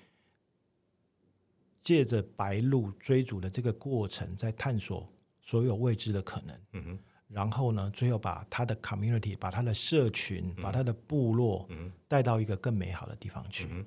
[1.83, 6.57] 借着白鹭追逐的这个过程，在探索所有未知的可能。
[6.73, 11.69] 嗯哼，然后呢，最后把他的 community，把他的社群，嗯、把他的部落，
[12.07, 13.67] 带到一个更美好的地方去。
[13.71, 13.85] 嗯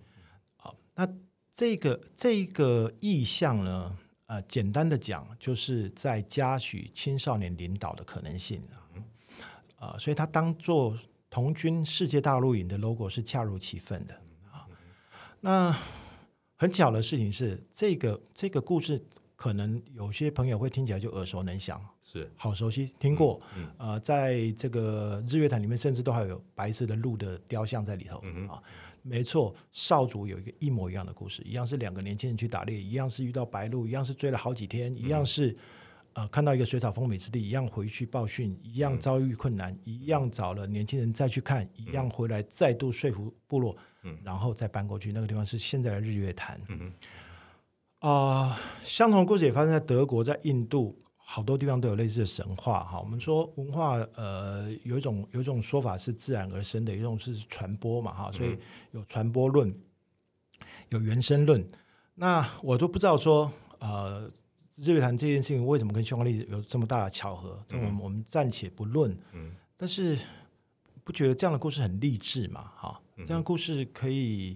[0.95, 1.07] 那
[1.53, 8.79] 这个这个意向呢，呃，简单的讲，就是在嘉许青少年领导的可能性啊，
[9.79, 10.97] 呃，所以他当做
[11.29, 14.15] 童军世界大陆营的 logo 是恰如其分的
[14.51, 14.65] 啊。
[15.41, 15.77] 那
[16.55, 19.05] 很巧的事情是，这个这个故事
[19.35, 23.41] 可能有些朋友会听起来就耳熟能详，是好熟悉，听过。
[23.55, 28.63] 嗯呃，在这个日月潭里面，甚至都还有白色的鹿的雕像在里头、嗯、啊。
[29.07, 35.57] 没错，少主有一个一模一样的故事，一样是两个年轻人去打猎，一样是遇到白鹿，一样是追了好几天，一样是、嗯、
[36.13, 45.11] 呃看到一个水草丰美之地，一样回去报讯，一样遭遇困难，嗯、一样找了年轻人再去看，一样回来再度说服部落，嗯、然后再搬过去。
[45.11, 46.57] 那个地方是现在的日月潭。
[46.57, 46.93] 啊、嗯
[47.99, 50.99] 呃，相同的故事也发生在德国，在印度。
[51.27, 52.99] 好多地方都有类似的神话哈。
[52.99, 58.31] 我们说文化，呃，有一种有一种说法是自然而生的，有一种是传播嘛哈。
[58.31, 58.55] 所以
[58.91, 59.75] 有传播论，
[60.89, 61.67] 有原生论。
[62.13, 64.31] 那我都不知道说，呃，
[64.75, 67.59] 日月潭这件事情为什么跟匈牙利有这么大的巧合？
[67.71, 69.17] 我们我们暂且不论。
[69.75, 70.15] 但是
[71.03, 72.71] 不觉得这样的故事很励志嘛？
[72.75, 74.55] 哈，这样的故事可以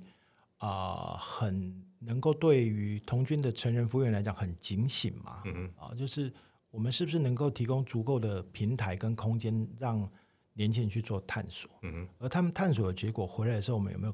[0.59, 5.41] 啊、呃，很能够对于童军的成人服务员来讲很警醒嘛？
[5.75, 6.31] 啊，就是。
[6.71, 10.09] 我们是不是能够提供足够的平台跟空间，让
[10.53, 11.69] 年轻人去做探索？
[11.81, 12.07] 嗯哼。
[12.19, 14.13] 而他们探索的结果回来的时候，我们有没有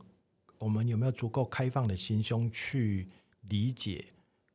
[0.58, 3.06] 我们有没有足够开放的心胸去
[3.50, 4.06] 理解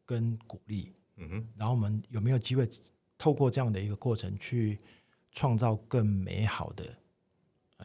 [0.06, 0.92] 跟鼓励？
[1.16, 1.48] 嗯哼。
[1.56, 2.68] 然后我们有没有机会
[3.18, 4.78] 透过这样的一个过程去
[5.32, 6.96] 创造更美好的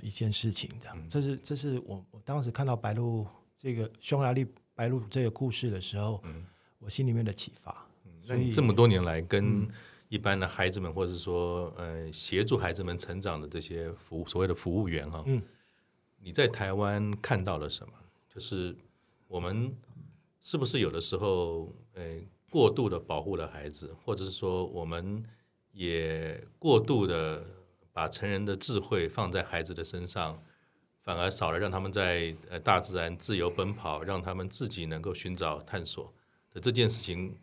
[0.02, 0.70] 一件事情？
[0.80, 6.46] 这样，这是这是我我当时看到白鹿这个匈牙利白鹿这个故事的时候，嗯，
[6.80, 7.86] 我心里面的启发。
[8.24, 9.70] 所以这么多年来跟、嗯
[10.08, 15.42] 一般的孩子们，或者说，呃，协助孩子们成长的这些服务，所谓的服务员哈，嗯，
[16.22, 17.94] 你在台湾看到了什么？
[18.34, 18.76] 就是
[19.28, 19.76] 我们
[20.42, 22.04] 是不是有的时候，呃，
[22.50, 25.24] 过度的保护了孩子，或者是说，我们
[25.72, 27.44] 也过度的
[27.92, 30.40] 把成人的智慧放在孩子的身上，
[31.02, 36.14] 反而少了让他们在呃大自然自由奔跑，让他们自己能够寻找探索
[36.54, 37.36] 的这件事情。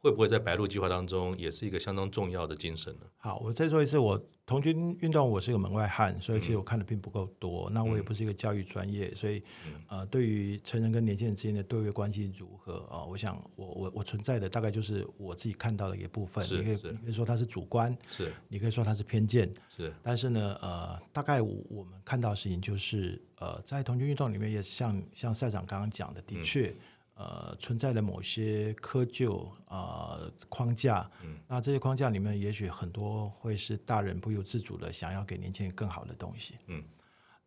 [0.00, 3.06] 会不会在白鹿计划当中也是一个相当重要的精神呢？
[3.16, 7.68] 好，我再说一次，我童军运动我是个门外汉，所以其实我看的并不够多。
[7.68, 16.44] 嗯、那我也不是一个教育专业，所以、嗯、呃，对于成人跟年轻人之间的对位关系如何啊、呃，我想我我我存在的大概就是我自己看到的一个部分。
[16.46, 19.92] 你可以你可以说它是主观，是你可以说它是偏见，是。
[20.02, 26.68] 但是呢，呃，大概我，我们看到的事情就是，呃，在童军运动里面也像像赛长刚刚讲的，的确。
[26.68, 26.76] 嗯
[27.20, 36.80] 呃，存在的某些窠臼啊、呃、框架，嗯，那这些框架里面，也许很多会是大人不由自主的想要给年轻人更好的东西，嗯，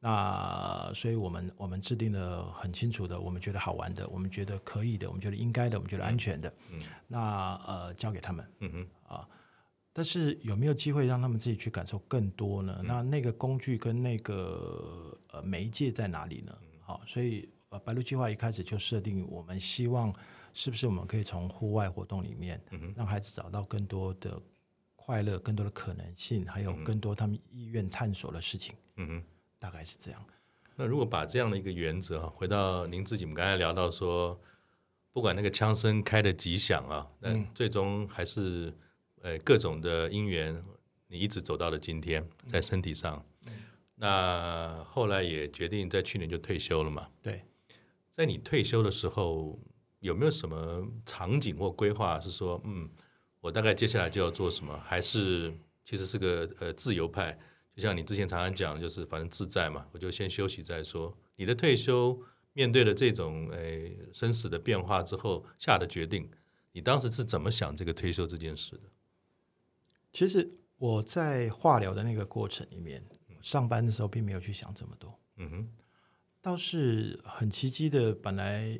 [0.01, 6.85] 那所以我们我们制定了很清楚的，我们觉得好玩的，我们觉得可以的，我们觉得应该的，我们觉得安全的，嗯，嗯。
[7.07, 9.25] 那呃交给他们，嗯哼，啊，
[9.93, 12.75] 但是有没有机会让他们自己去感受更多呢？
[12.79, 16.53] 嗯、那那个工具跟那个呃媒介在哪里呢？
[16.81, 17.47] 好、嗯，所以。
[17.71, 20.13] 呃，白鹿计划一开始就设定，我们希望
[20.53, 22.61] 是不是我们可以从户外活动里面，
[22.95, 24.37] 让孩子找到更多的
[24.97, 28.75] 快乐、更多的可能性，还有更多他们意愿探索的事情。
[28.97, 29.23] 嗯哼，
[29.57, 30.21] 大概是这样。
[30.75, 34.37] 那如果把这样的一个原则啊回到您自己，我们刚才聊到说，
[35.13, 38.73] 不管那个枪声开的几响啊，但最终还是
[39.21, 40.61] 呃各种的因缘，
[41.07, 43.23] 你一直走到了今天，在身体上。
[43.95, 47.07] 那后来也决定在去年就退休了嘛？
[47.21, 47.41] 对。
[48.11, 49.57] 在你退休的时候，
[49.99, 52.19] 有没有什么场景或规划？
[52.19, 52.89] 是说，嗯，
[53.39, 54.77] 我大概接下来就要做什么？
[54.85, 55.51] 还是
[55.85, 57.39] 其实是个呃自由派？
[57.73, 61.17] 就像你之前常常讲，就是反正自在嘛，我就先休息再说。
[61.37, 62.21] 你的退休
[62.51, 66.29] 面对了这种诶、呃、生死的变化之后下的决定，
[66.73, 68.83] 你当时是怎么想这个退休这件事的？
[70.11, 73.01] 其实我在化疗的那个过程里面，
[73.41, 75.17] 上班的时候并没有去想这么多。
[75.37, 75.69] 嗯哼。
[76.41, 78.79] 倒是很奇迹的，本来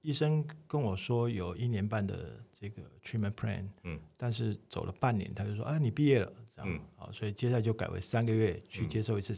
[0.00, 9.32] 医生跟我说有一年半的这个 treatment plan，嗯，但是走了半年，他就说啊，你毕业了，这样，嗯，好，所以接下来就改为三个月去接受一次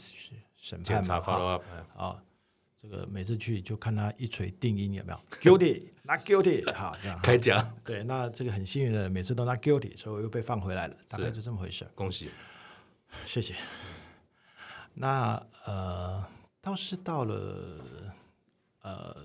[0.56, 1.62] 审判嘛，好，
[1.94, 2.22] 好，
[2.80, 12.30] 这个每次去就看他一锤定音有没有 guilty，not guilty，好，这样开奖， 对，那这个很幸运的，每次都 not guilty，所以我又被放回来了，大概就这么回事，恭喜，
[13.26, 13.54] 谢谢，
[14.94, 16.24] 那呃。
[16.62, 18.14] 倒是到了
[18.82, 19.16] 呃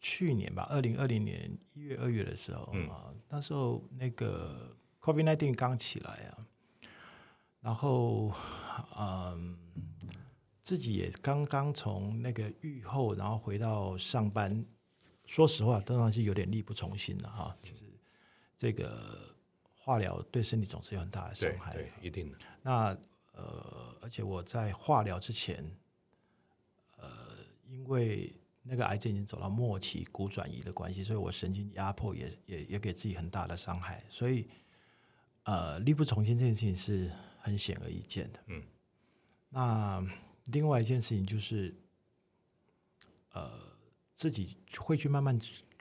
[0.00, 6.38] 去年吧，二零二零年一月二月的时候啊，嗯、那时候那个 COVID nineteen 刚起来啊，
[7.60, 8.32] 然后
[8.96, 9.58] 嗯，
[10.60, 14.64] 自己也刚刚从那个愈后，然后回到上班，
[15.26, 17.56] 说实话，当然是有点力不从心了哈。
[17.62, 17.82] 就是
[18.56, 19.34] 这个
[19.74, 22.38] 化疗对身体总是有很大的伤害，对，对，一定的。
[22.62, 22.96] 那
[23.32, 25.64] 呃，而且我在化疗之前。
[27.82, 34.46] 因为那个癌症已经走到末期，骨转移的关系，所以我神经压迫也也也给自己很大的伤害，所以
[35.42, 38.38] 呃，力不从心这件事情是很显而易见的。
[38.46, 38.62] 嗯，
[39.48, 40.06] 那
[40.46, 41.74] 另外一件事情就是，
[43.32, 43.50] 呃，
[44.14, 45.36] 自己会去慢慢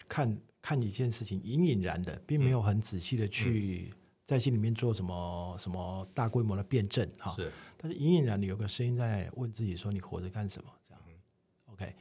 [0.08, 7.36] 看看一件事情，隐隐然的，并没有很仔细的去在心里面做什么什么大规模的辩证哈。
[7.36, 10.72] 是，但是隐隐然的有个声音在问自己说：“你活着干什么？”
[11.82, 11.96] ，OK。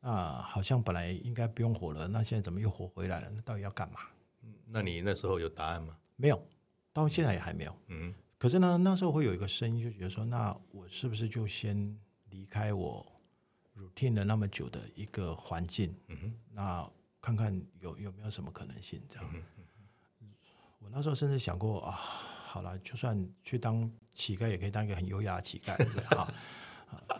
[0.00, 3.30] 啊，好像本来应该不用火了，那现在怎么又火回来了？
[3.34, 4.00] 那到底要干嘛？
[4.64, 5.94] 那你那时候有答案吗？
[6.16, 6.48] 没有，
[6.92, 7.76] 到现在也还没有。
[7.88, 11.84] 嗯，可是呢，那时候会有一个声音，就觉得说，那我是不是就先
[12.30, 13.06] 离开我
[13.76, 15.94] routine 了那么久的一个环境？
[16.08, 16.90] 嗯哼，那
[17.20, 19.02] 看看有有没有什么可能性？
[19.06, 19.30] 这样。
[20.20, 20.32] 嗯，
[20.78, 25.74] 我那时候甚至想过啊，好了，就算去当乞丐，也可以当一个很优雅的乞丐？
[26.16, 26.32] 啊，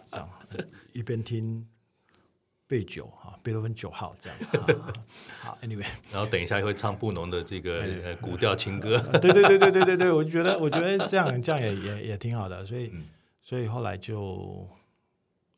[0.07, 0.27] 这样
[0.94, 1.68] 一边听。
[2.70, 4.38] 贝九哈，贝多芬九号这样。
[5.42, 8.96] 好，Anyway，然后等一下会唱布农的这个呃古调情歌。
[9.18, 13.09] 对对对对对对对，我觉得我觉得这样这样也也也挺好的，所以、嗯、
[13.42, 14.68] 所以后来就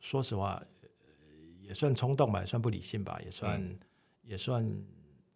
[0.01, 0.62] 说实话，
[1.61, 3.77] 也算冲动吧，也算不理性吧，也算、嗯、
[4.22, 4.66] 也算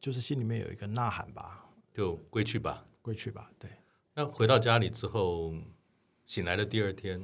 [0.00, 3.50] 就是心里面有一个呐喊吧，就归去吧，归去吧。
[3.58, 3.70] 对。
[4.14, 5.52] 那回到家里之后，
[6.24, 7.20] 醒来的第二天。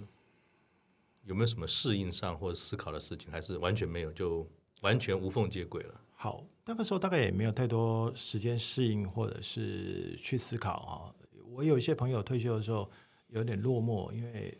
[1.24, 4.46] 有没有什么适应上或者思考的事情，还是完全没有，就
[4.80, 6.00] 完全无缝接轨了？
[6.14, 11.14] 好，那个时候大概也没有太多时间适应或者是去思考啊。
[11.52, 12.90] 我有一些朋友退休的时候
[13.28, 14.56] 有点落寞，因为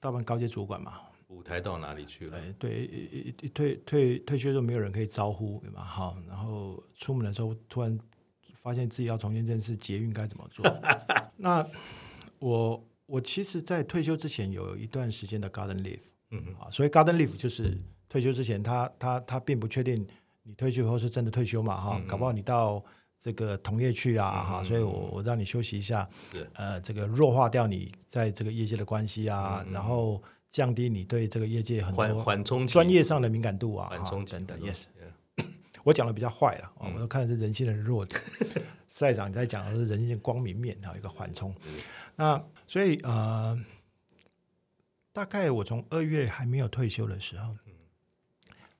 [0.00, 2.40] 大部分高阶主管嘛，舞台到哪里去了？
[2.58, 5.84] 对，一一退退退休之后没有人可以招呼，对吧？
[5.84, 7.98] 好，然后出门的时候突然
[8.54, 10.64] 发现自己要重新认识捷运该怎么做。
[11.36, 11.64] 那
[12.40, 12.82] 我。
[13.06, 17.76] 我其实，在退休之前有一段时间的 garden leave，嗯嗯，啊，所以 garden leave 就是
[18.08, 20.06] 退休之前他，他他他并不确定
[20.42, 22.82] 你退休后是真的退休嘛，哈、搞不好你到
[23.18, 26.08] 这个同业去啊，哈、所以我我让你休息一下，
[26.54, 34.84] 呃，这个弱化掉你在这个业界的关系啊，然后降低你对这个业界很多缓冲专业上的敏感度啊，缓冲等等，yes，
[35.84, 38.20] 我讲的比较坏了，我都看的是人性的弱点，
[38.88, 41.54] 赛长在讲的是人性光明面还有，一个缓冲。
[42.16, 43.58] 那所以呃，
[45.12, 47.54] 大概我从二月还没有退休的时候，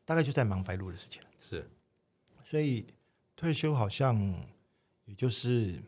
[0.05, 1.21] 大概就在忙白鹭的事情。
[1.41, 1.69] 是，
[2.45, 2.87] 所以
[3.35, 4.17] 退休好像
[5.07, 5.83] 也就是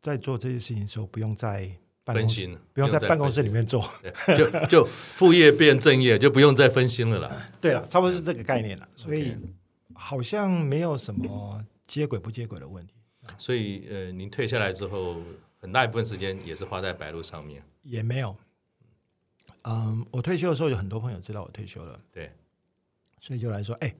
[0.00, 1.70] 在做这些事情的时候，不用在
[2.04, 3.88] 办公室，不用在办公室里面做，
[4.36, 7.50] 就就副业变正业，就不用再分心了啦。
[7.60, 8.88] 对了，差不多是这个概念了。
[8.96, 9.36] 所以
[9.94, 12.94] 好像没有什么接轨不接轨的问题。
[13.38, 15.22] 所以呃，您退下来之后。
[15.60, 18.34] 很大一部分时间也是花在白鹭上面，也没有。
[19.62, 22.32] 嗯，我退休的时候有很多朋友知道我退休了，对，
[23.20, 23.94] 所以就来说，哎，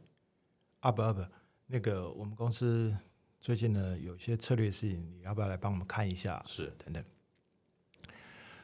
[0.80, 1.28] 阿伯阿伯，
[1.66, 2.96] 那个我们公司
[3.40, 6.42] 最近呢有些策略事情，你要不要来帮我们看一下？
[6.46, 7.04] 是，等等。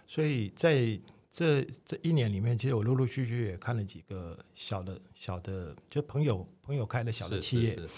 [0.07, 0.99] 所以在
[1.31, 7.75] 这这一年里面，其实我陆陆续续也看了几个小的小的，就朋友朋友开的小的企业。
[7.75, 7.95] 是是是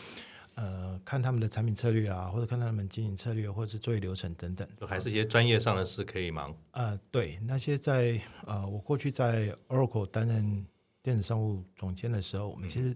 [0.60, 6.52] 呃，看他们的产品策略啊，或者看他们经营策略，或者是作业流程等等，还是一些专业上的事可以忙。
[6.72, 10.66] 呃，对，那些在呃，我过去在 Oracle 担任
[11.00, 12.92] 电子商务总监的时候，我们其实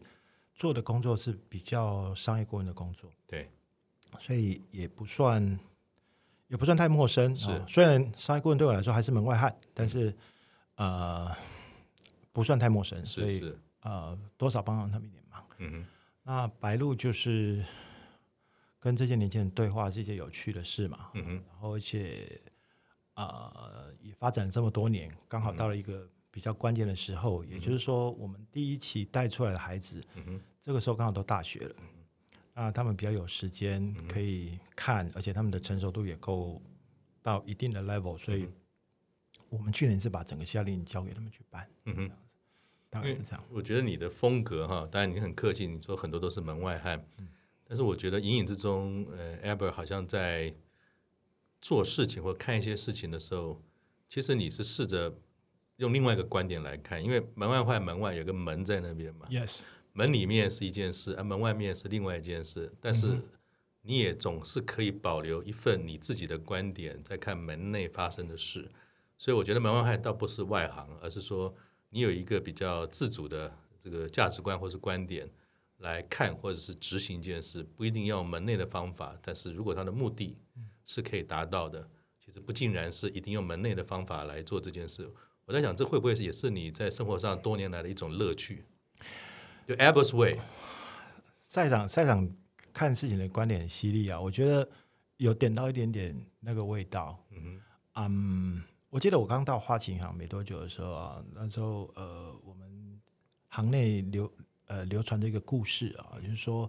[0.57, 3.49] 做的工作是比较商业顾问的工作，对，
[4.19, 5.57] 所以也不算
[6.49, 7.37] 也不算太陌生。
[7.37, 10.13] 是，呃，虽然商业顾问对我来说还是门外汉，但是
[10.75, 11.31] 呃，
[12.33, 15.41] 不算太陌生，所以呃，多少帮上他们一点忙。
[15.59, 15.87] 嗯哼。
[16.25, 17.65] 那白鹿就是
[18.79, 21.11] 跟这些年轻人对话，是一件有趣的事嘛。
[21.15, 21.45] 嗯哼。
[21.49, 22.41] 然后而且
[23.15, 31.77] 呃，也发展了这么多年，刚好到了一个比较关键的时候，嗯、也就是说，我们第一期带出来的孩子，嗯哼，这个时候刚好都大学了。
[32.55, 36.61] 啊，他们比较有时间可以看，而且他们的成熟度也够
[37.23, 38.49] 到一定的 level，所以
[39.49, 41.69] 我们去年是把整个夏令营交给他们去办。
[41.85, 42.11] 嗯哼。
[42.93, 43.43] 大概是这样。
[43.51, 47.27] 我觉得你的风格哈，当然你很客气，你说很多都是门外汉，嗯、
[47.65, 50.55] 但是我觉得隐隐之中，呃，Albert 好像在
[51.63, 53.59] 做事情或看一些事情的时候，
[54.11, 55.11] 其实你是试着
[55.79, 59.61] 用另外一个观点来看，因为门外汉门外有个门在那边嘛，Yes，
[59.95, 63.23] 门里面是一件事，而门外面是另外一件事，但是
[63.81, 68.71] 你也总是可以保留一份你自己的观点在看门内发生的事，
[69.17, 71.55] 所以我觉得门外汉倒不是外行，而是说。
[71.95, 75.29] 你有一个比较自主的这个价值观或是观点
[75.79, 80.39] 来看，或者是执行一件事，不一定要门内的方法，但是如果他的目的
[80.87, 81.87] 是可以达到的，
[82.19, 85.07] 其实不尽然是一定用门内的方法来做这件事。
[85.45, 88.65] 我在想，这会不会也是你在生活上多年来的一种乐趣？
[89.69, 90.41] 就 Abbott's Way。
[91.37, 92.35] 赛场赛场
[92.73, 94.67] 看事情的观点很犀利啊，我觉得
[95.19, 97.23] 有点到一点点那个味道。
[97.31, 97.61] 嗯
[97.95, 98.61] 嗯，um,
[98.93, 103.01] 我记得我刚到花旗银行没多久的时候啊，那时候呃，我们
[103.49, 104.31] 行内流
[104.67, 106.69] 呃流传着一个故事啊，就是说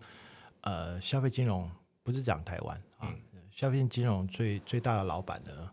[0.61, 1.69] 呃，消费金融
[2.01, 5.67] 不是讲台湾啊，嗯、消费金融最最大的老板呢，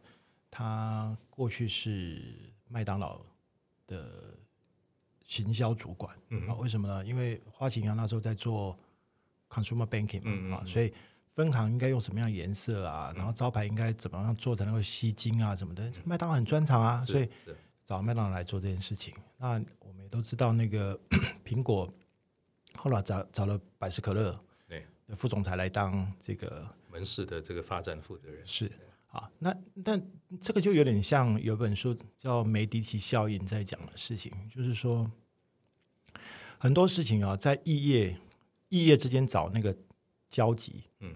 [0.51, 2.21] 他过去是
[2.67, 3.21] 麦当劳
[3.87, 4.35] 的
[5.25, 6.13] 行销主管。
[6.31, 7.07] 嗯，啊，为什么呢？
[7.07, 8.77] 因为花旗银行那时候在做。
[9.53, 10.95] Consumer banking 嘛，啊、嗯，所以
[11.35, 13.11] 分行应该用什么样颜色啊？
[13.13, 15.55] 嗯、然后招牌应该怎么样做才能够吸睛啊？
[15.55, 15.85] 什么的？
[16.05, 17.29] 麦、嗯、当劳很专长啊，所以
[17.85, 19.15] 找麦当劳来做这件事情。
[19.39, 20.99] 那我们也都知道，那个
[21.45, 21.93] 苹果
[22.75, 24.85] 后来找找了百事可乐对
[25.17, 28.47] 副总裁来当这个门市的这个发展负责人。
[28.47, 28.71] 是
[29.09, 30.01] 啊，那那
[30.41, 35.11] 这个就有点像有本书叫梅迪奇效应在讲的事情，就是说
[36.59, 38.17] 很多事情啊，在异业。
[38.73, 39.77] 异业之间找那个
[40.31, 41.15] 交集，嗯，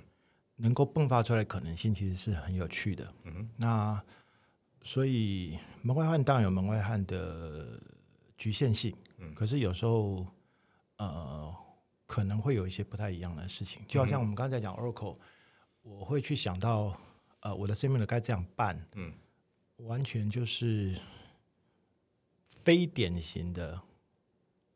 [0.57, 4.03] 能够迸发出来的可能性其实是很有趣的，嗯，那
[4.83, 7.81] 所以门外汉当然有门外汉的
[8.37, 10.27] 局限性，嗯，可是有时候
[10.99, 11.55] 呃
[12.07, 15.17] 可能会有一些不太一样的事情，就好像我们刚才讲 Oracle，
[15.83, 16.99] 我会去想到
[17.41, 19.13] 呃我的 similar 该这样办，嗯，
[19.77, 20.99] 完全就是
[22.47, 23.81] 非典型的。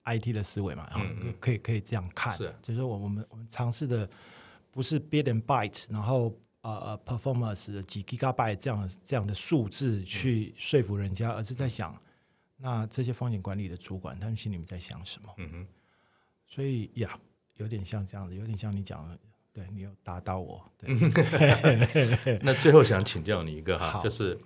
[0.08, 1.04] I T 的思维嘛，然后
[1.38, 4.08] 可以可以这样看，是就是说我我们我们尝试的
[4.70, 11.94] 不是 bit and byte，然后呃呃 performance 几 gigabyte 这样这样的数字去说服人家，而是在想
[12.56, 15.34] 那这些风险管理的主管他们心里面在想什么？
[15.36, 15.66] 嗯哼，
[16.46, 17.18] 所以呀，
[17.56, 19.18] 有点像这样子，有点像你讲的，
[19.52, 20.64] 对你有打到我。
[20.78, 20.88] 对。
[22.42, 24.38] 那最后想请教你一个哈，就是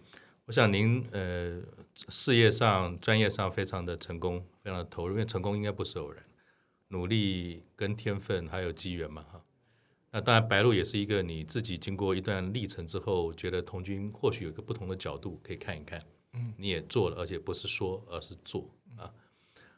[0.53, 1.63] 我想您呃。
[2.09, 6.25] 事业上、专业上非常的成功，非常的投入，因为成功应该不是偶然，
[6.89, 9.45] 努力跟天分还有机缘嘛哈。
[10.11, 16.03] 那当然，白鹿也是一个你自己经过一段历程之后，觉得童军或许有一个不同的角度可以看一看。
[16.33, 19.13] 嗯，你也做了，而且不是说，而是做啊。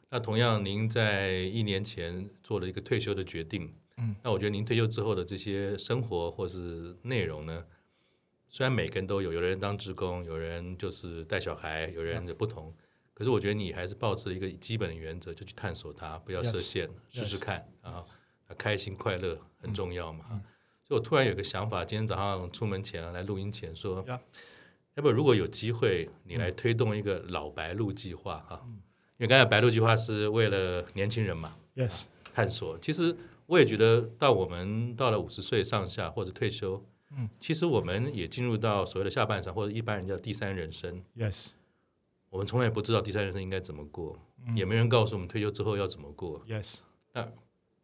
[0.09, 3.71] 那同样，您在一年前做了一个退休的决定。
[3.97, 7.65] 嗯，那我觉得您退休之后的这些生活或是内容呢？
[8.55, 12.69] 虽然每个人都有，有的人当职工，有人就是带小孩，有人的不同。
[12.69, 12.73] 嗯、
[13.13, 18.01] 可是我觉得你还是保持一个基本的原则，就去探索它，不要设限试试看啊，
[18.57, 20.23] 开心快乐很重要嘛。
[20.31, 20.43] 嗯嗯、
[20.87, 28.75] 所以我突然有个想法，今天早上出门前来录音前说，要不、嗯、如果有机会，你来推动一个老白鹿计划哈，嗯、
[29.17, 32.03] 因为刚才白鹿计划是为了年轻人嘛，yes，
[32.33, 32.79] 探索。
[32.79, 33.13] 其实
[33.47, 36.81] 我也觉得到我们到了五十岁上下或者退休。
[37.17, 41.01] 嗯，其实我们也进入到所谓的下半场，或者一般人叫第三人生。
[41.17, 41.51] Yes，
[42.29, 46.45] 我们从来不知道第三人生应该怎么过，嗯、也没人告诉我们退休之后要怎么过。
[46.45, 46.79] Yes，
[47.13, 47.31] 那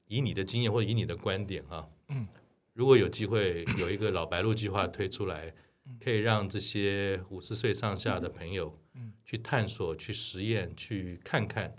[0.08, 2.28] 以你的经验或者以你的观点啊，嗯，
[2.74, 5.54] 如果有机会有一个老白鹿计划推出来，
[5.86, 11.74] 嗯、可以让这些五十岁上下的朋友，嗯，去探索、去实验、去看看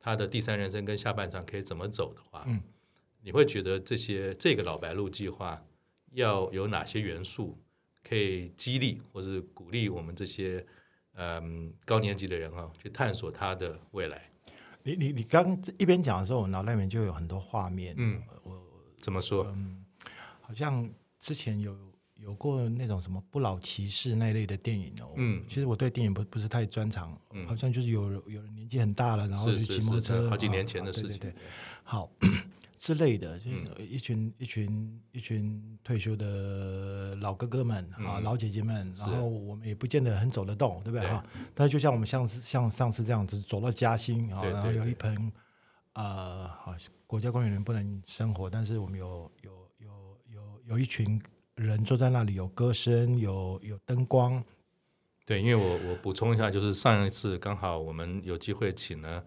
[0.00, 2.60] 他的第三人生跟下半场可以怎么走的话，嗯，
[3.22, 5.62] 你会觉得这些这个老白鹿计划？
[6.16, 7.58] 要有哪些元素
[8.02, 10.64] 可以激励或是鼓励我们这些
[11.14, 14.22] 嗯高年级的人啊，去探索他的未来？
[14.82, 17.94] 你你你刚一边讲的时候，我脑袋里面就有很多画面。
[17.98, 18.58] 嗯，我
[18.98, 19.44] 怎么说？
[19.54, 19.84] 嗯，
[20.40, 20.88] 好像
[21.20, 21.76] 之前有
[22.14, 25.12] 有过那种什么不老骑士那一类的电影哦。
[25.16, 27.20] 嗯，其实我对电影不不是太专长。
[27.32, 31.18] 嗯，好像就是有有人年纪很大了，然后就骑摩托车，好几年前的事情。
[31.18, 31.34] 对对对，
[31.84, 32.10] 好。
[32.86, 41.20] 之类的，就是一群、嗯、一群一群退休的老哥哥们啊，嗯、老姐姐们，然后我们也不见得很走得动，对不对哈？
[41.52, 45.32] 但是就像我们像像上次这样子走到嘉兴啊，然后有一盆
[45.94, 46.78] 呃，好、呃、
[47.08, 51.20] 国家公园人不能生活，但是我们有有有有有一群
[51.56, 54.44] 人坐在那里，有歌声，有有灯光。
[55.24, 59.24] 对，因为我我补充一下，就是上一次刚好我们有机会请了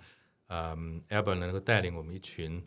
[0.48, 2.64] 嗯 Albert 能够带领我们一群。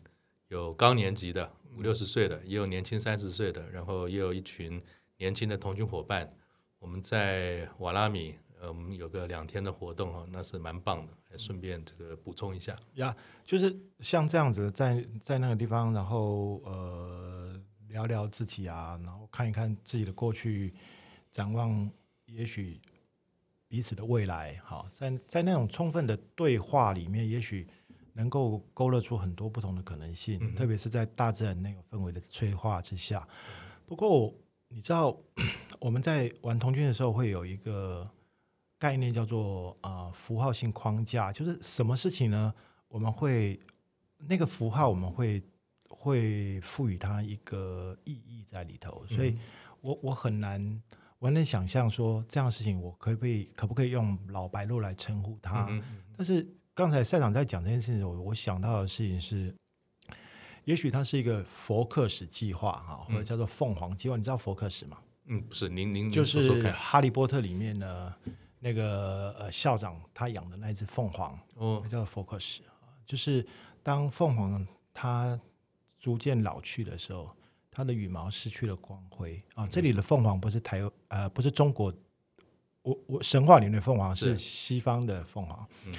[0.53, 4.79] 有高年级的五六十岁的，也有年轻三十岁的，然后也有一群
[5.17, 6.31] 年轻的同军伙伴。
[6.77, 11.13] 我们在瓦拉米，呃，我们有个两天的活动哦，那是蛮棒的。
[11.23, 20.71] 还顺便这个补充一下呀，就是像这样子在，在在那个地方，然后呃聊聊自己啊，然后看一看自己的过去，
[21.31, 21.89] 展望
[22.25, 22.79] 也许
[23.67, 24.61] 彼此的未来。
[24.63, 27.67] 好，在在那种充分的对话里面，也许。
[28.13, 33.27] 能够勾勒出很多不同的可能性，嗯、特别是在大自然那个氛围的催化之下。
[33.85, 34.33] 不过，
[34.69, 35.15] 你知道
[35.79, 38.03] 我们在玩童军的时候，会有一个
[38.79, 42.53] 概念叫做啊、呃、符号性框架，就是什么事情呢？
[42.87, 43.59] 我们会
[44.27, 45.41] 那个符号我们会
[45.89, 49.33] 会赋予它一个意义在里头，所以
[49.81, 50.81] 我我很难
[51.19, 55.65] 我很难想象说这样的事情，我可不可以可不可以用老白鹭来称呼它？
[55.69, 59.53] 嗯嗯，但是刚才赛长在讲这件事情的时候，我想到的事情是，
[60.65, 64.17] 也许它是一个佛克史计划哈，或者叫做凤凰计划。
[64.17, 64.97] 你知道佛克史吗？
[65.25, 68.13] 嗯，不是，您您就是《哈利波特》里面的
[68.59, 72.61] 那个呃校长他养的那一只凤凰哦，叫做佛克史。
[73.05, 73.45] 就是
[73.83, 75.39] 当凤凰它
[75.99, 77.27] 逐渐老去的时候，
[77.69, 79.67] 它的羽毛失去了光辉啊。
[79.67, 81.93] 这里的凤凰不是台呃不是中国，
[82.81, 85.67] 我我神话里面的凤凰是西方的凤凰。
[85.85, 85.93] 嗯，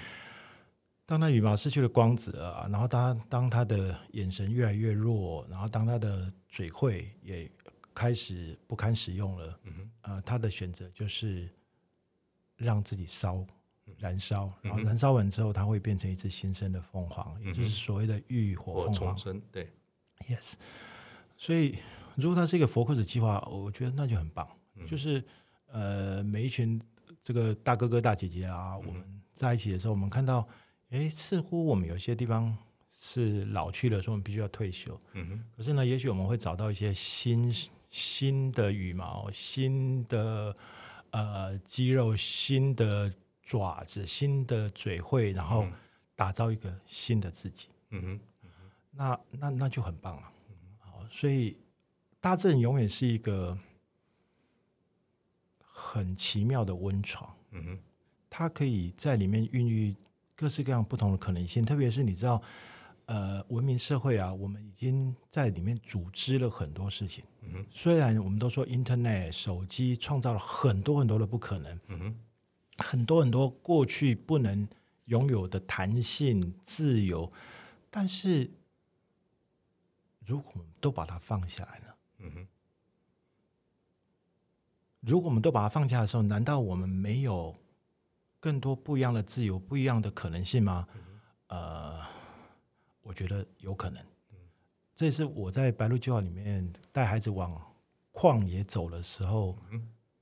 [1.06, 7.50] 当他羽毛失去了光泽啊，然后他当他的眼神越来越弱，然后当他的嘴喙也
[7.94, 11.48] 开始不堪使用了，嗯，呃，他的选择就是
[12.56, 13.46] 让自己烧、
[13.98, 19.18] 燃烧，然后燃烧完之后，它会变成一只新生的凤凰，嗯、也就是所谓的浴火凤凰。
[19.18, 19.70] 生对
[20.28, 20.54] ，yes。
[21.36, 21.78] 所以，
[22.16, 24.48] 如果它是一个佛克斯计划，我觉得那就很棒。
[24.76, 25.22] 嗯、就是
[25.66, 26.80] 呃，每一群
[27.22, 30.48] 这个大哥哥大姐姐啊，嗯、我们在一起的时候，我们看到，
[30.94, 32.56] 哎，似乎我们有些地方
[32.90, 34.98] 是老去了，所以我们必须要退休。
[35.12, 35.44] 嗯哼。
[35.56, 37.52] 可是呢，也许我们会找到一些新。
[37.90, 40.52] 新的羽毛，新的
[41.12, 45.64] 呃肌肉，新的爪子，新的嘴喙，然后
[46.16, 47.68] 打造一个新的自己。
[47.90, 50.28] 嗯哼，嗯哼那那那就很棒了。
[50.48, 51.56] 嗯、好，所以
[52.20, 53.56] 大自然永远是一个
[55.60, 57.32] 很奇妙的温床。
[57.52, 57.78] 嗯哼，
[58.28, 59.94] 它可以在里面孕育
[60.34, 62.42] 各式各样不同的可能性，特别是你知道。
[63.06, 67.22] 呃，文明社会啊，我们已经在里面组织了很多事情。
[67.42, 72.18] 嗯哼，虽然我们都说 Internet 手机创造了很多很多的不可能，嗯哼，
[72.78, 74.66] 很多很多过去不能
[75.04, 77.30] 拥有的弹性、自由，
[77.90, 78.50] 但是
[80.24, 81.86] 如果我们都把它放下来呢，
[82.20, 82.48] 嗯哼，
[85.00, 87.54] 如果我们都把它放下的时候，难道我们没有
[88.44, 90.86] 更多不一样的自由、不一样的可能性吗？
[90.94, 91.00] 嗯，
[91.48, 92.00] 呃。
[93.06, 94.02] 我觉得有可能，
[94.94, 97.54] 这也是我在白鹿计划里面带孩子往
[98.14, 99.54] 旷野走的时候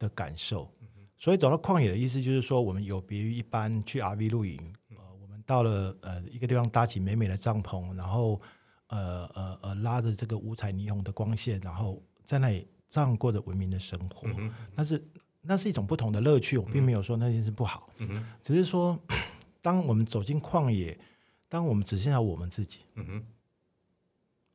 [0.01, 0.69] 的感受。
[1.17, 4.59] 所以走到旷野的意思就是说，我们有别于一般去 RV 露营，
[4.97, 8.41] 呃，我们到了呃一个地方搭起美美的帐篷，然后
[8.89, 14.29] 呃呃呃拉着这个五彩霓虹的光线，然后在那里这样过着文明的生活。
[14.75, 14.99] 但是
[15.43, 17.89] 那是一种不同的乐趣，我并没有说那件事不好，
[18.41, 18.99] 只是说
[19.61, 20.99] 当我们走进旷野。
[21.49, 23.27] 当我们只剩下我们自己，嗯哼，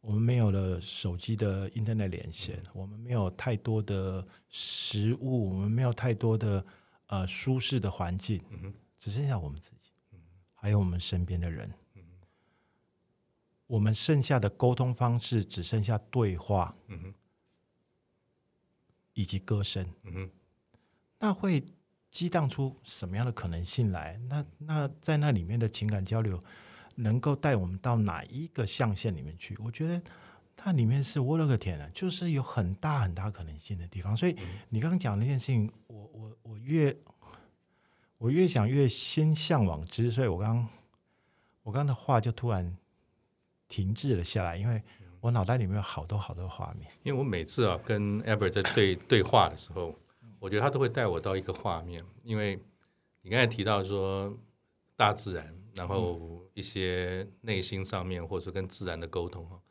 [0.02, 6.66] 我们没有了手机的 Internet 连线，嗯、我们没有太多的食物，我们没有太多的
[7.06, 10.20] 呃舒适的环境，嗯哼，只剩下我们自己，嗯、
[10.56, 12.02] 还有我们身边的人，嗯、
[13.68, 17.14] 我们剩下的沟通方式只剩下对话，嗯哼，
[19.14, 20.32] 以及歌声，嗯哼，
[21.20, 21.64] 那会
[22.10, 24.20] 激荡出什么样的可能性来？
[24.28, 26.40] 那那在那里面的情感交流。
[27.00, 29.56] 能够带我们到哪一个象限里面去？
[29.64, 30.02] 我觉得
[30.66, 34.18] 那里面是我勒个天啊，就是有很大很大可能性的地方。
[34.18, 34.36] 所以
[34.70, 36.98] 你刚刚讲那件事情，我我我越
[38.18, 40.10] 我越想越心向往之。
[40.10, 40.68] 所以我刚
[41.62, 42.76] 我刚的话就突然
[43.70, 44.82] 停滞了下来，因为
[45.22, 46.90] 我脑袋里面有好多好多画面。
[47.04, 49.96] 因为我每次啊跟 Albert 在对对话的时候，
[50.48, 52.02] 我觉得他都会带我到一个画面。
[52.24, 52.58] 因为
[53.22, 54.34] 你刚才提到说
[54.96, 55.54] 大自然。
[55.78, 59.62] 然后一些内心上面，或者说跟自然的沟通哈。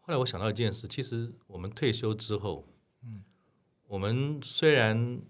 [0.00, 2.66] 后来我想到一件事，其实我们退休之后，
[3.02, 3.22] 嗯，
[3.86, 5.20] 我们虽然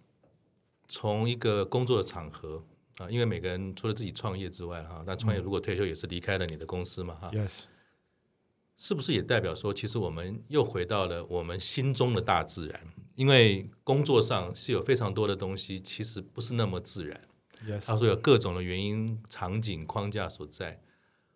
[0.87, 2.65] 从一个工作的场合
[2.99, 7.29] 啊，因为每个人除了自己创业之外哈，那创业如果退休也是离开了你的公司嘛哈。
[7.33, 7.65] Yes，
[8.77, 12.81] 是不是也代表说，其实我们又回到了我们心中的大自然？
[13.17, 17.21] 因为工作上是有非常多的东西，其实不是那么自然。
[17.85, 20.81] 他说有各种的原因、场景、框架所在。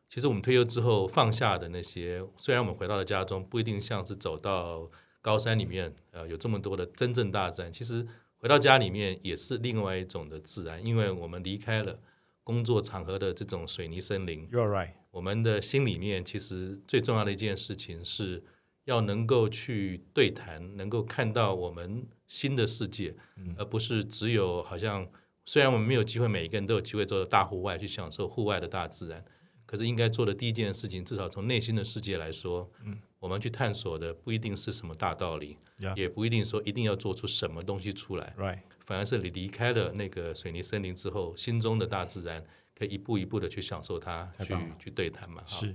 [0.08, 4.90] 其实我们退休之后放下的那些，虽然我们回到了家中，不一定像是走到
[5.22, 7.72] 高山里面，呃，有这么多的真正大自然。
[7.72, 8.06] 其实
[8.36, 11.98] 回到家里面也是另外一种的自然，因为我们离开了
[12.44, 14.48] 工作场合的这种水泥森林。
[14.48, 14.90] You're right。
[15.12, 18.44] 我们的心里面其实最重要的一件事情是
[18.84, 23.14] 要能够去对谈，能够看到我们新的世界，
[23.56, 25.08] 而不是只有好像。
[25.46, 29.24] 虽然我们没有机会，每一个人都有机会做到大户外去享受户外的大自然，
[29.66, 35.56] 可是应该做的第一件事情，至少从内心的世界来说，嗯，我们去探索的不一定是什么大道理.
[35.96, 38.60] 也不一定说一定要做出什么东西出来，Right.
[38.84, 42.44] 反而是你离开了那个水泥森林之后，心中的大自然
[42.78, 45.74] 可以一步一步的去享受它，去去对谈嘛，是。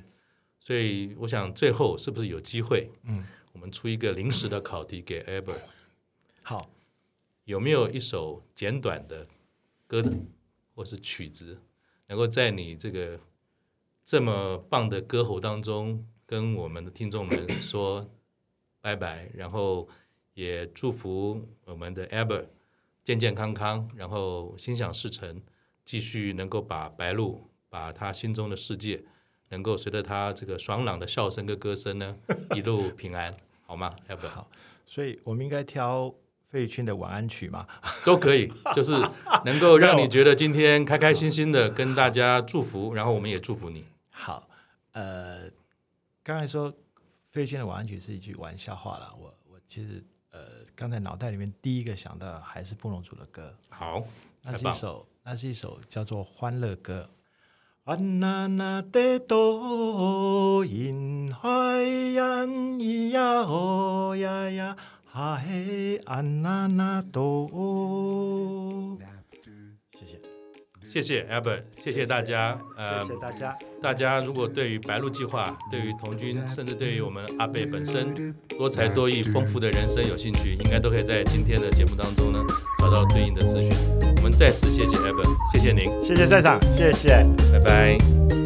[0.65, 2.89] 所以我想最后是不是有机会？
[3.03, 5.61] 嗯，我们出一个临时的考题给 Albert。
[6.41, 6.67] 好，
[7.43, 9.27] 有没有一首简短的
[9.85, 10.03] 歌
[10.73, 11.61] 或是曲子，
[12.07, 13.19] 能够在你这个
[14.03, 18.09] 这么棒的歌喉当中，跟我们的听众们说
[18.81, 19.87] 拜拜，然后
[20.33, 22.47] 也祝福我们的 Albert
[23.03, 25.43] 健健康康，然后心想事成，
[25.85, 27.39] 继续能够把白鹭，
[27.69, 29.03] 把他心中的世界，
[29.55, 32.15] 能够随着他这个爽朗的笑声跟歌声呢，
[32.53, 33.33] 一路平安，
[33.65, 34.47] 好吗？Albert，好，
[34.85, 36.13] 所以我们应该挑。
[36.47, 37.67] 费玉清的晚安曲嘛，
[38.05, 38.93] 都可以，就是
[39.43, 43.83] 能够让你觉得今天开开心心的跟大家祝福，然后我们也祝福你。
[44.09, 44.47] 好，
[44.93, 45.49] 呃，
[46.23, 46.71] 刚才说
[47.31, 50.01] 费玉清的晚安曲是一句玩笑话了，我我其实
[50.31, 50.39] 呃
[50.75, 53.53] 刚才脑袋里面第一个想到还是布隆族的歌。
[53.67, 54.05] 好，
[54.43, 57.09] 那是一首那是一首叫做欢乐歌。
[57.85, 61.83] 啊那那得多因海
[62.15, 64.75] 洋咿呀哦呀呀。
[65.03, 67.47] 哈嘿安娜娜多，
[69.93, 70.19] 谢谢，
[70.83, 73.55] 谢谢 Albert，谢谢大家，谢谢大家。
[73.83, 82.43] 大家如果对于白鹭计划，对于童军，甚至对于我们阿贝本身多才多艺、丰富的人生有兴趣，应该都可以在今天的节目当中呢
[82.79, 84.04] 找到对应的资讯。
[84.37, 88.44] 再次谢谢 Albert，谢谢您，谢谢赛场，谢谢，拜拜。